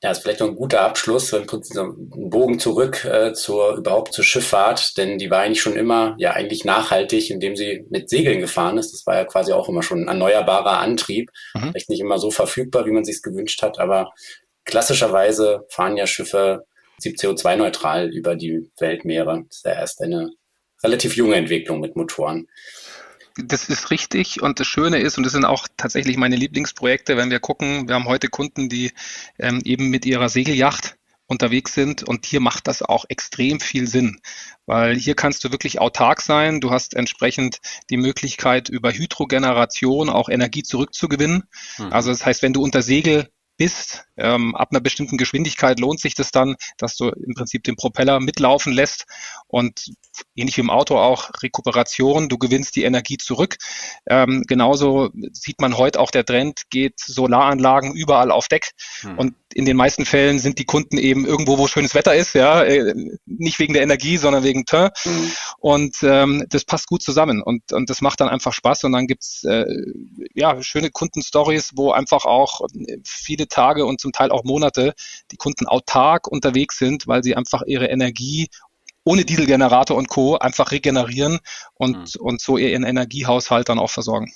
Ja, 0.04 0.12
ist 0.12 0.22
vielleicht 0.22 0.42
noch 0.42 0.50
ein 0.50 0.56
guter 0.56 0.82
Abschluss, 0.82 1.34
wenn 1.34 1.50
ein 1.50 2.30
Bogen 2.30 2.60
zurück 2.60 3.06
äh, 3.06 3.34
zur 3.34 3.78
überhaupt 3.78 4.14
zur 4.14 4.24
Schifffahrt, 4.24 4.98
denn 4.98 5.18
die 5.18 5.32
war 5.32 5.40
eigentlich 5.40 5.62
schon 5.62 5.76
immer 5.76 6.16
ja 6.20 6.34
eigentlich 6.34 6.64
nachhaltig, 6.64 7.32
indem 7.32 7.56
sie 7.56 7.86
mit 7.90 8.10
Segeln 8.10 8.40
gefahren 8.40 8.78
ist. 8.78 8.94
Das 8.94 9.08
war 9.08 9.16
ja 9.16 9.26
quasi 9.26 9.52
auch 9.52 9.68
immer 9.68 9.82
schon 9.82 10.04
ein 10.04 10.08
erneuerbarer 10.08 10.80
Antrieb, 10.80 11.32
mhm. 11.56 11.72
vielleicht 11.72 11.90
nicht 11.90 12.02
immer 12.02 12.20
so 12.20 12.30
verfügbar, 12.30 12.86
wie 12.86 12.92
man 12.92 13.04
sich 13.04 13.16
es 13.16 13.22
gewünscht 13.24 13.64
hat, 13.64 13.80
aber 13.80 14.12
klassischerweise 14.66 15.66
fahren 15.70 15.98
ja 15.98 16.06
Schiffe 16.06 16.66
CO2-neutral 17.02 18.10
über 18.10 18.36
die 18.36 18.72
Weltmeere. 18.80 19.44
Das 19.48 19.58
ist 19.58 19.66
ja 19.66 19.74
erst 19.74 20.02
eine 20.02 20.32
relativ 20.84 21.16
junge 21.16 21.36
Entwicklung 21.36 21.80
mit 21.80 21.96
Motoren. 21.96 22.48
Das 23.38 23.68
ist 23.68 23.92
richtig 23.92 24.42
und 24.42 24.62
das 24.62 24.68
Schöne 24.68 25.00
ist, 25.00 25.18
und 25.18 25.26
das 25.26 25.34
sind 25.34 25.44
auch 25.44 25.68
tatsächlich 25.76 26.16
meine 26.16 26.38
Lieblingsprojekte, 26.38 27.18
wenn 27.18 27.32
wir 27.32 27.42
gucken, 27.42 27.88
wir 27.88 27.96
haben 27.96 28.06
heute 28.06 28.30
Kunden, 28.30 28.70
die 28.70 28.94
ähm, 29.38 29.62
eben 29.66 29.90
mit 29.90 30.06
ihrer 30.06 30.30
Segelyacht 30.30 30.96
unterwegs 31.28 31.74
sind. 31.74 32.04
Und 32.04 32.26
hier 32.26 32.40
macht 32.40 32.68
das 32.68 32.82
auch 32.82 33.06
extrem 33.10 33.60
viel 33.60 33.88
Sinn, 33.88 34.22
weil 34.66 34.96
hier 34.96 35.16
kannst 35.16 35.44
du 35.44 35.52
wirklich 35.52 35.80
autark 35.80 36.22
sein. 36.22 36.62
Du 36.62 36.72
hast 36.72 36.94
entsprechend 36.94 37.60
die 37.90 37.98
Möglichkeit, 37.98 38.70
über 38.70 38.94
Hydrogeneration 38.94 40.10
auch 40.10 40.30
Energie 40.30 40.64
zurückzugewinnen. 40.64 41.44
Mhm. 41.78 41.92
Also 41.94 42.12
das 42.12 42.26
heißt, 42.26 42.42
wenn 42.42 42.54
du 42.54 42.62
unter 42.62 42.82
Segel 42.82 43.30
bist. 43.58 44.06
Ähm, 44.18 44.56
ab 44.56 44.70
einer 44.72 44.82
bestimmten 44.82 45.18
Geschwindigkeit 45.18 45.80
lohnt 45.80 46.00
sich 46.00 46.16
das 46.16 46.32
dann, 46.32 46.56
dass 46.78 46.96
du 46.98 47.10
im 47.10 47.34
Prinzip 47.34 47.64
den 47.64 47.76
Propeller 47.76 48.20
mitlaufen 48.20 48.74
lässt 48.74 49.06
und 49.48 49.92
ähnlich 50.36 50.58
wie 50.58 50.62
im 50.62 50.70
Auto 50.70 50.98
auch 50.98 51.30
Rekuperation, 51.42 52.30
du 52.30 52.38
gewinnst 52.38 52.76
die 52.76 52.84
Energie 52.84 53.18
zurück. 53.18 53.58
Ähm, 54.08 54.44
genauso 54.48 55.10
sieht 55.32 55.60
man 55.62 55.78
heute 55.78 56.00
auch 56.00 56.12
der 56.12 56.26
Trend, 56.26 56.64
geht 56.70 57.00
Solaranlagen 57.00 57.94
überall 57.94 58.32
auf 58.32 58.48
Deck 58.48 58.72
hm. 59.02 59.18
und 59.18 59.34
in 59.56 59.64
den 59.64 59.78
meisten 59.78 60.06
Fällen 60.06 60.38
sind 60.40 60.60
die 60.60 60.66
Kunden 60.66 60.98
eben 60.98 61.26
irgendwo, 61.26 61.58
wo 61.58 61.68
schönes 61.68 61.96
Wetter 61.96 62.14
ist, 62.14 62.36
ja, 62.36 62.62
äh, 62.64 62.94
nicht 63.26 63.58
wegen 63.58 63.74
der 63.74 63.84
Energie, 63.84 64.18
sondern 64.18 64.44
wegen 64.44 64.66
Teint. 64.66 64.92
Mhm. 65.06 65.32
Und 65.60 65.96
ähm, 66.04 66.46
das 66.50 66.66
passt 66.66 66.88
gut 66.88 67.02
zusammen 67.02 67.42
und, 67.42 67.72
und 67.72 67.90
das 67.90 68.02
macht 68.02 68.20
dann 68.20 68.28
einfach 68.28 68.52
Spaß. 68.52 68.84
Und 68.84 68.92
dann 68.92 69.08
gibt's 69.08 69.46
äh, 69.46 69.66
ja 70.34 70.62
schöne 70.62 70.92
Kundenstories, 70.92 71.72
wo 71.76 71.92
einfach 71.92 72.26
auch 72.26 72.62
viele 73.06 73.48
Tage 73.48 73.86
und 73.86 74.02
zum 74.06 74.12
Teil 74.12 74.32
auch 74.32 74.44
Monate 74.44 74.94
die 75.32 75.38
Kunden 75.38 75.66
autark 75.68 76.28
unterwegs 76.28 76.78
sind, 76.78 77.08
weil 77.08 77.24
sie 77.24 77.36
einfach 77.36 77.64
ihre 77.66 77.88
Energie 77.88 78.48
ohne 79.04 79.26
Dieselgenerator 79.26 79.98
und 79.98 80.10
Co. 80.10 80.38
einfach 80.38 80.72
regenerieren 80.72 81.40
und, 81.76 81.98
mhm. 81.98 82.22
und 82.22 82.42
so 82.42 82.58
ihren 82.58 82.84
Energiehaushalt 82.84 83.70
dann 83.70 83.80
auch 83.80 83.92
versorgen. 83.92 84.32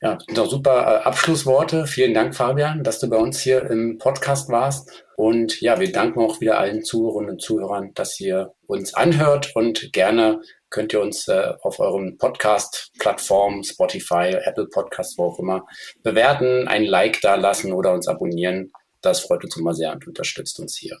Ja, 0.00 0.16
sind 0.24 0.38
auch 0.38 0.48
super 0.48 1.00
äh, 1.00 1.04
Abschlussworte. 1.04 1.88
Vielen 1.88 2.14
Dank, 2.14 2.36
Fabian, 2.36 2.84
dass 2.84 3.00
du 3.00 3.10
bei 3.10 3.16
uns 3.16 3.40
hier 3.40 3.68
im 3.68 3.98
Podcast 3.98 4.48
warst. 4.48 5.04
Und 5.16 5.60
ja, 5.60 5.80
wir 5.80 5.90
danken 5.90 6.20
auch 6.20 6.40
wieder 6.40 6.58
allen 6.58 6.84
Zuhörerinnen 6.84 7.30
und 7.32 7.42
Zuhörern, 7.42 7.90
dass 7.94 8.20
ihr 8.20 8.54
uns 8.68 8.94
anhört 8.94 9.56
und 9.56 9.92
gerne 9.92 10.40
könnt 10.70 10.92
ihr 10.92 11.00
uns 11.00 11.26
äh, 11.26 11.54
auf 11.62 11.80
euren 11.80 12.16
Podcast-Plattformen, 12.18 13.64
Spotify, 13.64 14.36
Apple 14.44 14.68
Podcasts, 14.72 15.18
wo 15.18 15.24
auch 15.24 15.38
immer, 15.40 15.66
bewerten, 16.04 16.68
ein 16.68 16.84
Like 16.84 17.20
da 17.20 17.34
lassen 17.34 17.72
oder 17.72 17.92
uns 17.92 18.06
abonnieren. 18.06 18.70
Das 19.00 19.20
freut 19.20 19.44
uns 19.44 19.56
immer 19.56 19.74
sehr 19.74 19.92
und 19.92 20.06
unterstützt 20.06 20.58
uns 20.60 20.76
hier. 20.76 20.98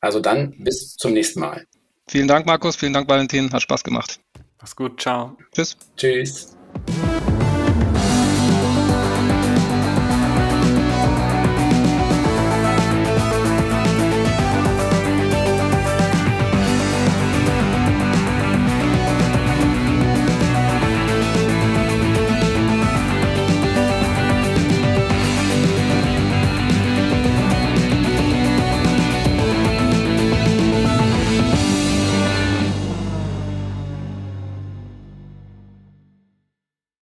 Also 0.00 0.20
dann 0.20 0.54
bis 0.58 0.96
zum 0.96 1.12
nächsten 1.12 1.40
Mal. 1.40 1.66
Vielen 2.08 2.28
Dank, 2.28 2.46
Markus. 2.46 2.76
Vielen 2.76 2.92
Dank, 2.92 3.08
Valentin. 3.08 3.52
Hat 3.52 3.62
Spaß 3.62 3.84
gemacht. 3.84 4.20
Mach's 4.60 4.74
gut. 4.74 5.00
Ciao. 5.00 5.36
Tschüss. 5.52 5.76
Tschüss. 5.96 6.56